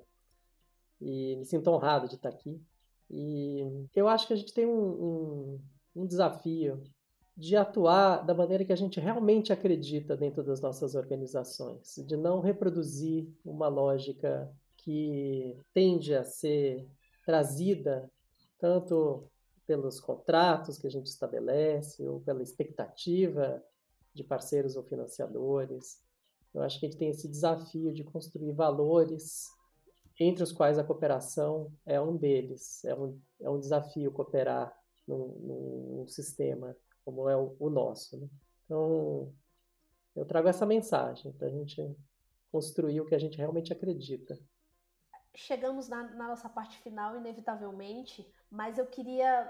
e 1.01 1.35
me 1.35 1.45
sinto 1.45 1.69
honrado 1.69 2.07
de 2.07 2.15
estar 2.15 2.29
aqui. 2.29 2.61
E 3.09 3.87
eu 3.95 4.07
acho 4.07 4.27
que 4.27 4.33
a 4.33 4.35
gente 4.35 4.53
tem 4.53 4.65
um, 4.65 4.71
um, 4.71 5.61
um 5.95 6.05
desafio 6.05 6.81
de 7.35 7.55
atuar 7.55 8.25
da 8.25 8.33
maneira 8.33 8.65
que 8.65 8.73
a 8.73 8.77
gente 8.77 8.99
realmente 8.99 9.53
acredita 9.53 10.17
dentro 10.17 10.43
das 10.43 10.59
nossas 10.59 10.95
organizações, 10.95 11.95
de 12.07 12.17
não 12.17 12.39
reproduzir 12.39 13.29
uma 13.45 13.67
lógica 13.67 14.51
que 14.77 15.55
tende 15.73 16.15
a 16.15 16.23
ser 16.23 16.89
trazida 17.25 18.09
tanto 18.57 19.29
pelos 19.67 19.99
contratos 19.99 20.77
que 20.77 20.87
a 20.87 20.89
gente 20.89 21.07
estabelece 21.07 22.07
ou 22.07 22.21
pela 22.21 22.41
expectativa 22.41 23.61
de 24.13 24.23
parceiros 24.23 24.75
ou 24.75 24.83
financiadores. 24.83 26.01
Eu 26.53 26.63
acho 26.63 26.79
que 26.79 26.85
a 26.85 26.89
gente 26.89 26.97
tem 26.97 27.09
esse 27.09 27.27
desafio 27.27 27.93
de 27.93 28.03
construir 28.03 28.53
valores 28.53 29.45
entre 30.19 30.41
os 30.41 30.51
quais 30.51 30.79
a 30.79 30.83
cooperação 30.83 31.71
é 31.85 32.01
um 32.01 32.15
deles. 32.15 32.83
É 32.85 32.95
um, 32.95 33.19
é 33.41 33.49
um 33.49 33.59
desafio 33.59 34.11
cooperar 34.11 34.75
num, 35.07 35.27
num 35.99 36.07
sistema 36.07 36.75
como 37.05 37.29
é 37.29 37.37
o, 37.37 37.55
o 37.59 37.69
nosso. 37.69 38.17
Né? 38.17 38.27
Então, 38.65 39.33
eu 40.15 40.25
trago 40.25 40.47
essa 40.47 40.65
mensagem 40.65 41.31
para 41.33 41.47
a 41.47 41.51
gente 41.51 41.95
construir 42.51 43.01
o 43.01 43.05
que 43.05 43.15
a 43.15 43.19
gente 43.19 43.37
realmente 43.37 43.71
acredita. 43.71 44.37
Chegamos 45.35 45.87
na, 45.87 46.03
na, 46.15 46.29
nossa 46.29 46.49
parte 46.49 46.79
final, 46.79 47.15
inevitavelmente, 47.15 48.27
mas 48.49 48.79
eu 48.79 48.87
queria 48.87 49.49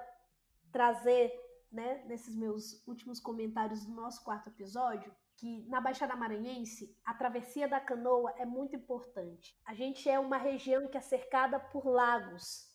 trazer, 0.77 1.33
né, 1.71 2.03
nesses 2.05 2.35
meus 2.35 2.85
últimos 2.87 3.19
comentários 3.19 3.83
do 3.83 3.91
nosso 3.91 4.23
quarto 4.23 4.49
episódio, 4.49 5.11
que 5.35 5.67
na 5.67 5.81
Baixada 5.81 6.15
Maranhense 6.15 6.95
a 7.03 7.15
travessia 7.15 7.67
da 7.67 7.79
canoa 7.79 8.31
é 8.37 8.45
muito 8.45 8.75
importante. 8.75 9.59
A 9.65 9.73
gente 9.73 10.07
é 10.07 10.19
uma 10.19 10.37
região 10.37 10.87
que 10.87 10.95
é 10.95 11.01
cercada 11.01 11.59
por 11.59 11.87
lagos. 11.87 12.71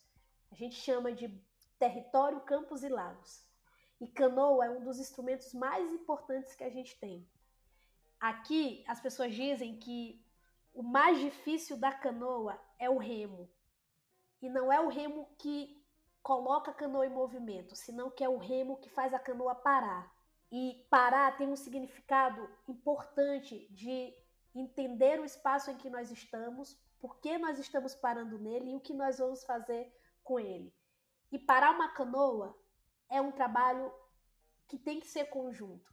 A 0.50 0.56
gente 0.56 0.74
chama 0.74 1.12
de 1.12 1.28
território, 1.78 2.40
campos 2.40 2.82
e 2.82 2.88
lagos. 2.88 3.46
E 4.00 4.08
canoa 4.08 4.66
é 4.66 4.70
um 4.70 4.82
dos 4.82 4.98
instrumentos 4.98 5.54
mais 5.54 5.92
importantes 5.92 6.56
que 6.56 6.64
a 6.64 6.70
gente 6.70 6.98
tem. 6.98 7.24
Aqui, 8.18 8.82
as 8.88 9.00
pessoas 9.00 9.32
dizem 9.32 9.78
que 9.78 10.20
o 10.74 10.82
mais 10.82 11.20
difícil 11.20 11.76
da 11.76 11.92
canoa 11.92 12.60
é 12.80 12.90
o 12.90 12.98
remo. 12.98 13.48
E 14.40 14.50
não 14.50 14.72
é 14.72 14.80
o 14.80 14.88
remo 14.88 15.28
que 15.38 15.81
coloca 16.22 16.70
a 16.70 16.74
canoa 16.74 17.06
em 17.06 17.10
movimento, 17.10 17.74
senão 17.74 18.10
que 18.10 18.22
é 18.22 18.28
o 18.28 18.38
remo 18.38 18.78
que 18.78 18.88
faz 18.88 19.12
a 19.12 19.18
canoa 19.18 19.54
parar. 19.54 20.12
E 20.50 20.86
parar 20.90 21.36
tem 21.36 21.48
um 21.48 21.56
significado 21.56 22.48
importante 22.68 23.66
de 23.70 24.14
entender 24.54 25.18
o 25.18 25.24
espaço 25.24 25.70
em 25.70 25.76
que 25.76 25.90
nós 25.90 26.10
estamos, 26.10 26.78
por 27.00 27.18
que 27.20 27.38
nós 27.38 27.58
estamos 27.58 27.94
parando 27.94 28.38
nele 28.38 28.70
e 28.72 28.76
o 28.76 28.80
que 28.80 28.94
nós 28.94 29.18
vamos 29.18 29.42
fazer 29.44 29.92
com 30.22 30.38
ele. 30.38 30.72
E 31.30 31.38
parar 31.38 31.74
uma 31.74 31.88
canoa 31.88 32.56
é 33.08 33.20
um 33.20 33.32
trabalho 33.32 33.92
que 34.68 34.78
tem 34.78 35.00
que 35.00 35.08
ser 35.08 35.24
conjunto. 35.26 35.92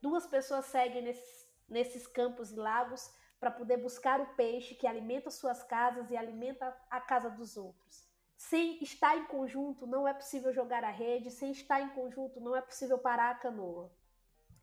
Duas 0.00 0.26
pessoas 0.26 0.66
seguem 0.66 1.02
nesses, 1.02 1.48
nesses 1.68 2.06
campos 2.06 2.52
e 2.52 2.56
lagos 2.56 3.12
para 3.38 3.50
poder 3.50 3.78
buscar 3.78 4.20
o 4.20 4.34
peixe 4.34 4.74
que 4.74 4.86
alimenta 4.86 5.30
suas 5.30 5.62
casas 5.62 6.10
e 6.10 6.16
alimenta 6.16 6.76
a 6.88 7.00
casa 7.00 7.28
dos 7.28 7.56
outros. 7.56 8.09
Sem 8.40 8.82
estar 8.82 9.18
em 9.18 9.26
conjunto, 9.26 9.86
não 9.86 10.08
é 10.08 10.14
possível 10.14 10.50
jogar 10.50 10.82
a 10.82 10.90
rede, 10.90 11.30
sem 11.30 11.52
estar 11.52 11.78
em 11.82 11.90
conjunto, 11.90 12.40
não 12.40 12.56
é 12.56 12.62
possível 12.62 12.98
parar 12.98 13.32
a 13.32 13.38
canoa. 13.38 13.92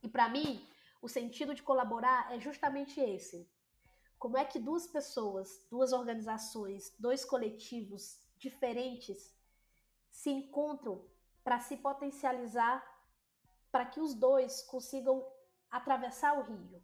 E 0.01 0.09
para 0.09 0.27
mim, 0.27 0.67
o 0.99 1.07
sentido 1.07 1.53
de 1.53 1.61
colaborar 1.61 2.33
é 2.33 2.39
justamente 2.39 2.99
esse. 2.99 3.47
Como 4.17 4.35
é 4.35 4.43
que 4.43 4.57
duas 4.57 4.87
pessoas, 4.87 5.63
duas 5.69 5.93
organizações, 5.93 6.91
dois 6.97 7.23
coletivos 7.23 8.19
diferentes 8.39 9.31
se 10.09 10.31
encontram 10.31 11.07
para 11.43 11.59
se 11.59 11.77
potencializar, 11.77 12.83
para 13.71 13.85
que 13.85 13.99
os 13.99 14.15
dois 14.15 14.63
consigam 14.63 15.23
atravessar 15.69 16.33
o 16.33 16.41
rio, 16.41 16.83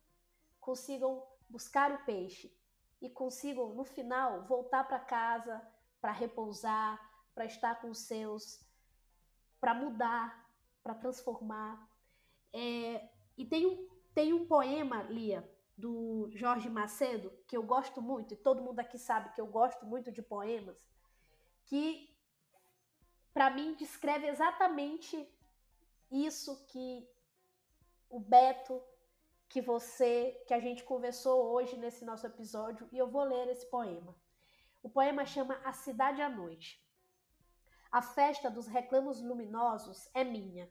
consigam 0.59 1.25
buscar 1.49 1.91
o 1.91 2.05
peixe 2.05 2.55
e 3.01 3.09
consigam, 3.09 3.73
no 3.73 3.83
final, 3.83 4.43
voltar 4.45 4.83
para 4.83 4.99
casa 4.99 5.72
para 6.03 6.11
repousar, 6.11 6.99
para 7.33 7.45
estar 7.45 7.79
com 7.79 7.89
os 7.89 7.99
seus, 7.99 8.59
para 9.61 9.73
mudar, 9.73 10.27
para 10.83 10.93
transformar. 10.93 11.89
É, 12.51 13.09
e 13.37 13.45
tem 13.45 13.65
um, 13.65 13.87
tem 14.13 14.33
um 14.33 14.45
poema, 14.45 15.01
Lia, 15.03 15.49
do 15.77 16.29
Jorge 16.33 16.69
Macedo, 16.69 17.31
que 17.47 17.55
eu 17.55 17.63
gosto 17.63 18.01
muito, 18.01 18.33
e 18.33 18.37
todo 18.47 18.61
mundo 18.61 18.81
aqui 18.81 18.97
sabe 18.97 19.33
que 19.33 19.39
eu 19.39 19.47
gosto 19.47 19.85
muito 19.85 20.11
de 20.11 20.21
poemas, 20.21 20.77
que 21.67 22.13
para 23.33 23.49
mim 23.49 23.73
descreve 23.73 24.27
exatamente 24.27 25.15
isso 26.11 26.65
que 26.65 27.09
o 28.09 28.19
Beto, 28.19 28.83
que 29.47 29.61
você, 29.61 30.43
que 30.45 30.53
a 30.53 30.59
gente 30.59 30.83
conversou 30.83 31.53
hoje 31.53 31.77
nesse 31.77 32.03
nosso 32.03 32.27
episódio, 32.27 32.89
e 32.91 32.97
eu 32.97 33.07
vou 33.07 33.23
ler 33.23 33.47
esse 33.47 33.65
poema. 33.67 34.13
O 34.83 34.89
poema 34.89 35.25
chama 35.25 35.61
A 35.63 35.71
Cidade 35.71 36.21
à 36.21 36.27
Noite. 36.27 36.85
A 37.89 38.01
festa 38.01 38.51
dos 38.51 38.67
reclamos 38.67 39.21
luminosos 39.21 40.09
é 40.13 40.25
minha. 40.25 40.69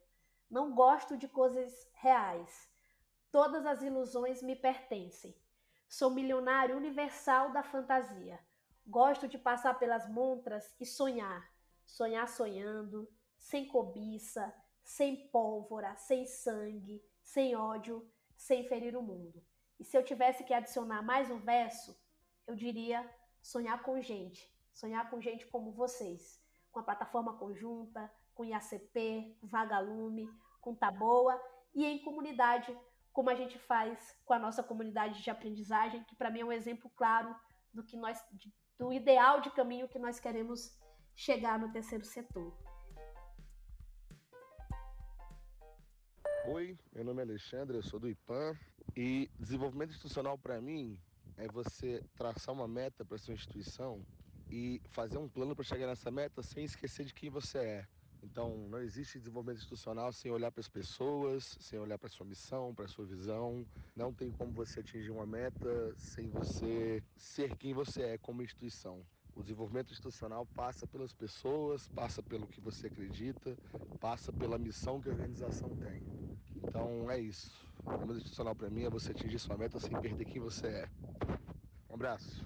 Não 0.50 0.74
gosto 0.74 1.16
de 1.16 1.26
coisas 1.26 1.90
reais. 1.94 2.70
Todas 3.30 3.64
as 3.64 3.80
ilusões 3.80 4.42
me 4.42 4.54
pertencem. 4.54 5.34
Sou 5.88 6.10
milionário 6.10 6.76
universal 6.76 7.52
da 7.52 7.62
fantasia. 7.62 8.38
Gosto 8.86 9.26
de 9.26 9.38
passar 9.38 9.78
pelas 9.78 10.06
montras 10.10 10.76
e 10.78 10.84
sonhar. 10.84 11.50
Sonhar 11.86 12.28
sonhando, 12.28 13.10
sem 13.38 13.66
cobiça, 13.66 14.54
sem 14.84 15.26
pólvora, 15.28 15.96
sem 15.96 16.26
sangue, 16.26 17.02
sem 17.22 17.56
ódio, 17.56 18.06
sem 18.36 18.68
ferir 18.68 18.94
o 18.94 19.02
mundo. 19.02 19.42
E 19.80 19.84
se 19.84 19.96
eu 19.96 20.04
tivesse 20.04 20.44
que 20.44 20.52
adicionar 20.52 21.00
mais 21.02 21.30
um 21.30 21.38
verso, 21.38 21.98
eu 22.46 22.54
diria 22.54 23.08
sonhar 23.42 23.82
com 23.82 24.00
gente, 24.00 24.50
sonhar 24.72 25.10
com 25.10 25.20
gente 25.20 25.46
como 25.46 25.72
vocês, 25.72 26.40
com 26.70 26.78
a 26.80 26.82
plataforma 26.82 27.36
conjunta, 27.36 28.10
com 28.34 28.44
IACP, 28.44 29.36
Vagalume, 29.42 30.30
com 30.60 30.74
Taboa 30.74 31.38
e 31.74 31.84
em 31.84 32.02
comunidade, 32.02 32.74
como 33.12 33.28
a 33.28 33.34
gente 33.34 33.58
faz 33.58 34.16
com 34.24 34.32
a 34.32 34.38
nossa 34.38 34.62
comunidade 34.62 35.22
de 35.22 35.30
aprendizagem, 35.30 36.04
que 36.04 36.14
para 36.14 36.30
mim 36.30 36.40
é 36.40 36.44
um 36.44 36.52
exemplo 36.52 36.90
claro 36.96 37.34
do 37.74 37.82
que 37.82 37.96
nós 37.96 38.22
do 38.78 38.92
ideal 38.92 39.40
de 39.40 39.50
caminho 39.50 39.88
que 39.88 39.98
nós 39.98 40.18
queremos 40.18 40.78
chegar 41.14 41.58
no 41.58 41.70
terceiro 41.70 42.04
setor. 42.04 42.56
Oi, 46.46 46.76
meu 46.92 47.04
nome 47.04 47.20
é 47.20 47.24
Alexandre, 47.24 47.76
eu 47.76 47.82
sou 47.82 48.00
do 48.00 48.08
IPAM 48.08 48.58
e 48.96 49.30
desenvolvimento 49.38 49.90
institucional 49.90 50.36
para 50.36 50.60
mim 50.60 50.98
é 51.36 51.48
você 51.48 52.02
traçar 52.14 52.54
uma 52.54 52.68
meta 52.68 53.04
para 53.04 53.18
sua 53.18 53.34
instituição 53.34 54.04
e 54.50 54.80
fazer 54.88 55.18
um 55.18 55.28
plano 55.28 55.54
para 55.54 55.64
chegar 55.64 55.86
nessa 55.86 56.10
meta 56.10 56.42
sem 56.42 56.64
esquecer 56.64 57.04
de 57.04 57.14
quem 57.14 57.30
você 57.30 57.58
é. 57.58 57.88
Então, 58.22 58.68
não 58.68 58.80
existe 58.80 59.18
desenvolvimento 59.18 59.58
institucional 59.58 60.12
sem 60.12 60.30
olhar 60.30 60.52
para 60.52 60.60
as 60.60 60.68
pessoas, 60.68 61.56
sem 61.58 61.78
olhar 61.78 61.98
para 61.98 62.06
a 62.06 62.10
sua 62.10 62.24
missão, 62.24 62.72
para 62.74 62.84
a 62.84 62.88
sua 62.88 63.04
visão. 63.04 63.66
Não 63.96 64.14
tem 64.14 64.30
como 64.30 64.52
você 64.52 64.80
atingir 64.80 65.10
uma 65.10 65.26
meta 65.26 65.92
sem 65.96 66.30
você 66.30 67.02
ser 67.16 67.56
quem 67.56 67.74
você 67.74 68.02
é 68.02 68.18
como 68.18 68.42
instituição. 68.42 69.04
O 69.34 69.42
desenvolvimento 69.42 69.92
institucional 69.92 70.46
passa 70.54 70.86
pelas 70.86 71.12
pessoas, 71.12 71.88
passa 71.88 72.22
pelo 72.22 72.46
que 72.46 72.60
você 72.60 72.86
acredita, 72.86 73.58
passa 73.98 74.32
pela 74.32 74.58
missão 74.58 75.00
que 75.00 75.08
a 75.08 75.12
organização 75.12 75.74
tem. 75.74 76.04
Então 76.54 77.10
é 77.10 77.18
isso. 77.18 77.71
O 77.84 77.88
desenvolvimento 77.88 78.16
institucional 78.18 78.54
para 78.54 78.70
mim 78.70 78.84
é 78.84 78.90
você 78.90 79.10
atingir 79.10 79.38
sua 79.38 79.56
meta 79.56 79.80
sem 79.80 80.00
perder 80.00 80.24
quem 80.24 80.40
você 80.40 80.66
é. 80.68 80.88
Um 81.90 81.94
abraço. 81.94 82.44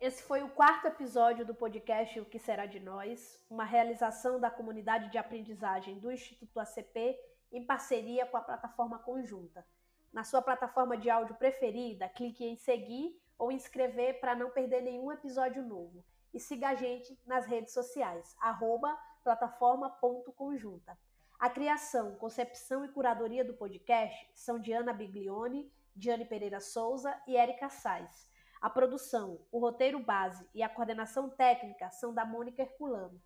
Esse 0.00 0.22
foi 0.22 0.42
o 0.42 0.48
quarto 0.48 0.86
episódio 0.86 1.44
do 1.44 1.54
podcast 1.54 2.18
O 2.18 2.24
que 2.24 2.38
será 2.38 2.66
de 2.66 2.80
nós, 2.80 3.38
uma 3.48 3.64
realização 3.64 4.40
da 4.40 4.50
comunidade 4.50 5.10
de 5.10 5.18
aprendizagem 5.18 5.98
do 5.98 6.10
Instituto 6.10 6.58
ACP 6.58 7.16
em 7.52 7.64
parceria 7.64 8.26
com 8.26 8.36
a 8.36 8.40
plataforma 8.40 8.98
conjunta. 8.98 9.64
Na 10.12 10.24
sua 10.24 10.42
plataforma 10.42 10.96
de 10.96 11.08
áudio 11.10 11.36
preferida, 11.36 12.08
clique 12.08 12.44
em 12.44 12.56
seguir 12.56 13.14
ou 13.40 13.50
inscrever 13.50 14.20
para 14.20 14.36
não 14.36 14.50
perder 14.50 14.82
nenhum 14.82 15.10
episódio 15.10 15.62
novo. 15.62 16.04
E 16.32 16.38
siga 16.38 16.68
a 16.68 16.74
gente 16.74 17.18
nas 17.26 17.46
redes 17.46 17.72
sociais, 17.72 18.36
arroba 18.38 18.94
plataforma.conjunta. 19.24 20.96
A 21.38 21.48
criação, 21.48 22.16
concepção 22.16 22.84
e 22.84 22.88
curadoria 22.88 23.42
do 23.42 23.54
podcast 23.54 24.30
são 24.34 24.60
de 24.60 24.74
Ana 24.74 24.92
Biglione, 24.92 25.72
Diane 25.96 26.26
Pereira 26.26 26.60
Souza 26.60 27.18
e 27.26 27.34
Érica 27.34 27.70
Sais. 27.70 28.28
A 28.60 28.68
produção, 28.68 29.40
o 29.50 29.58
roteiro 29.58 29.98
base 29.98 30.46
e 30.54 30.62
a 30.62 30.68
coordenação 30.68 31.30
técnica 31.30 31.90
são 31.90 32.12
da 32.12 32.26
Mônica 32.26 32.60
Herculano. 32.60 33.20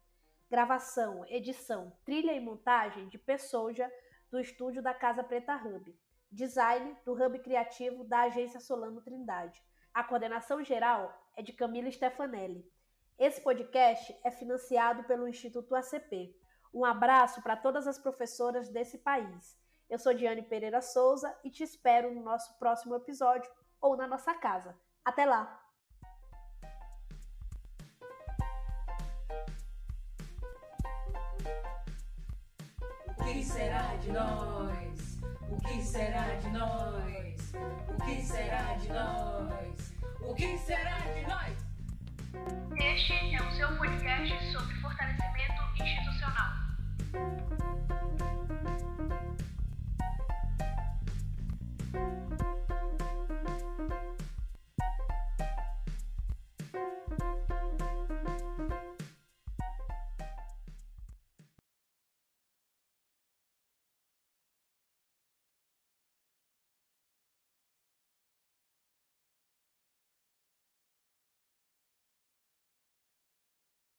Gravação, 0.48 1.24
edição, 1.26 1.92
trilha 2.04 2.32
e 2.32 2.40
montagem 2.40 3.08
de 3.08 3.18
Pessoja, 3.18 3.92
do 4.30 4.38
estúdio 4.38 4.80
da 4.80 4.94
Casa 4.94 5.24
Preta 5.24 5.56
Hub. 5.56 5.92
Design 6.30 6.96
do 7.04 7.12
Hub 7.12 7.36
Criativo 7.40 8.04
da 8.04 8.20
Agência 8.20 8.60
Solano 8.60 9.00
Trindade. 9.00 9.60
A 9.95 10.03
coordenação 10.03 10.61
geral 10.64 11.16
é 11.36 11.42
de 11.42 11.53
Camila 11.53 11.88
Stefanelli. 11.88 12.68
Esse 13.16 13.40
podcast 13.40 14.12
é 14.24 14.30
financiado 14.32 15.05
pelo 15.05 15.28
Instituto 15.28 15.72
ACP. 15.76 16.36
Um 16.74 16.84
abraço 16.84 17.40
para 17.42 17.57
todas 17.57 17.86
as 17.86 17.97
professoras 17.97 18.68
desse 18.68 18.99
país. 18.99 19.57
Eu 19.88 19.97
sou 19.97 20.12
Diane 20.12 20.42
Pereira 20.42 20.82
Souza 20.82 21.32
e 21.45 21.49
te 21.49 21.62
espero 21.62 22.12
no 22.12 22.24
nosso 22.24 22.59
próximo 22.59 22.97
episódio 22.97 23.49
ou 23.80 23.97
na 23.97 24.09
nossa 24.09 24.34
casa. 24.34 24.76
Até 25.05 25.24
lá! 25.26 25.62
O 33.07 33.24
que 33.24 33.45
será 33.45 33.95
de 33.95 34.11
nós? 34.11 35.18
O 35.49 35.57
que 35.61 35.80
será 35.80 36.34
de 36.34 36.51
nós? 36.51 37.34
O 37.88 38.05
que 38.05 38.22
será 38.22 38.74
de 38.74 38.88
nós? 38.88 39.94
O 40.20 40.34
que 40.34 40.59
será 40.59 40.98
de 40.98 41.26
nós? 41.26 41.57
Este 42.76 43.34
é 43.34 43.42
o 43.42 43.52
seu 43.52 43.68
podcast 43.76 44.52
sobre 44.52 44.74
fortalecimento 44.76 45.62
institucional. 45.80 46.52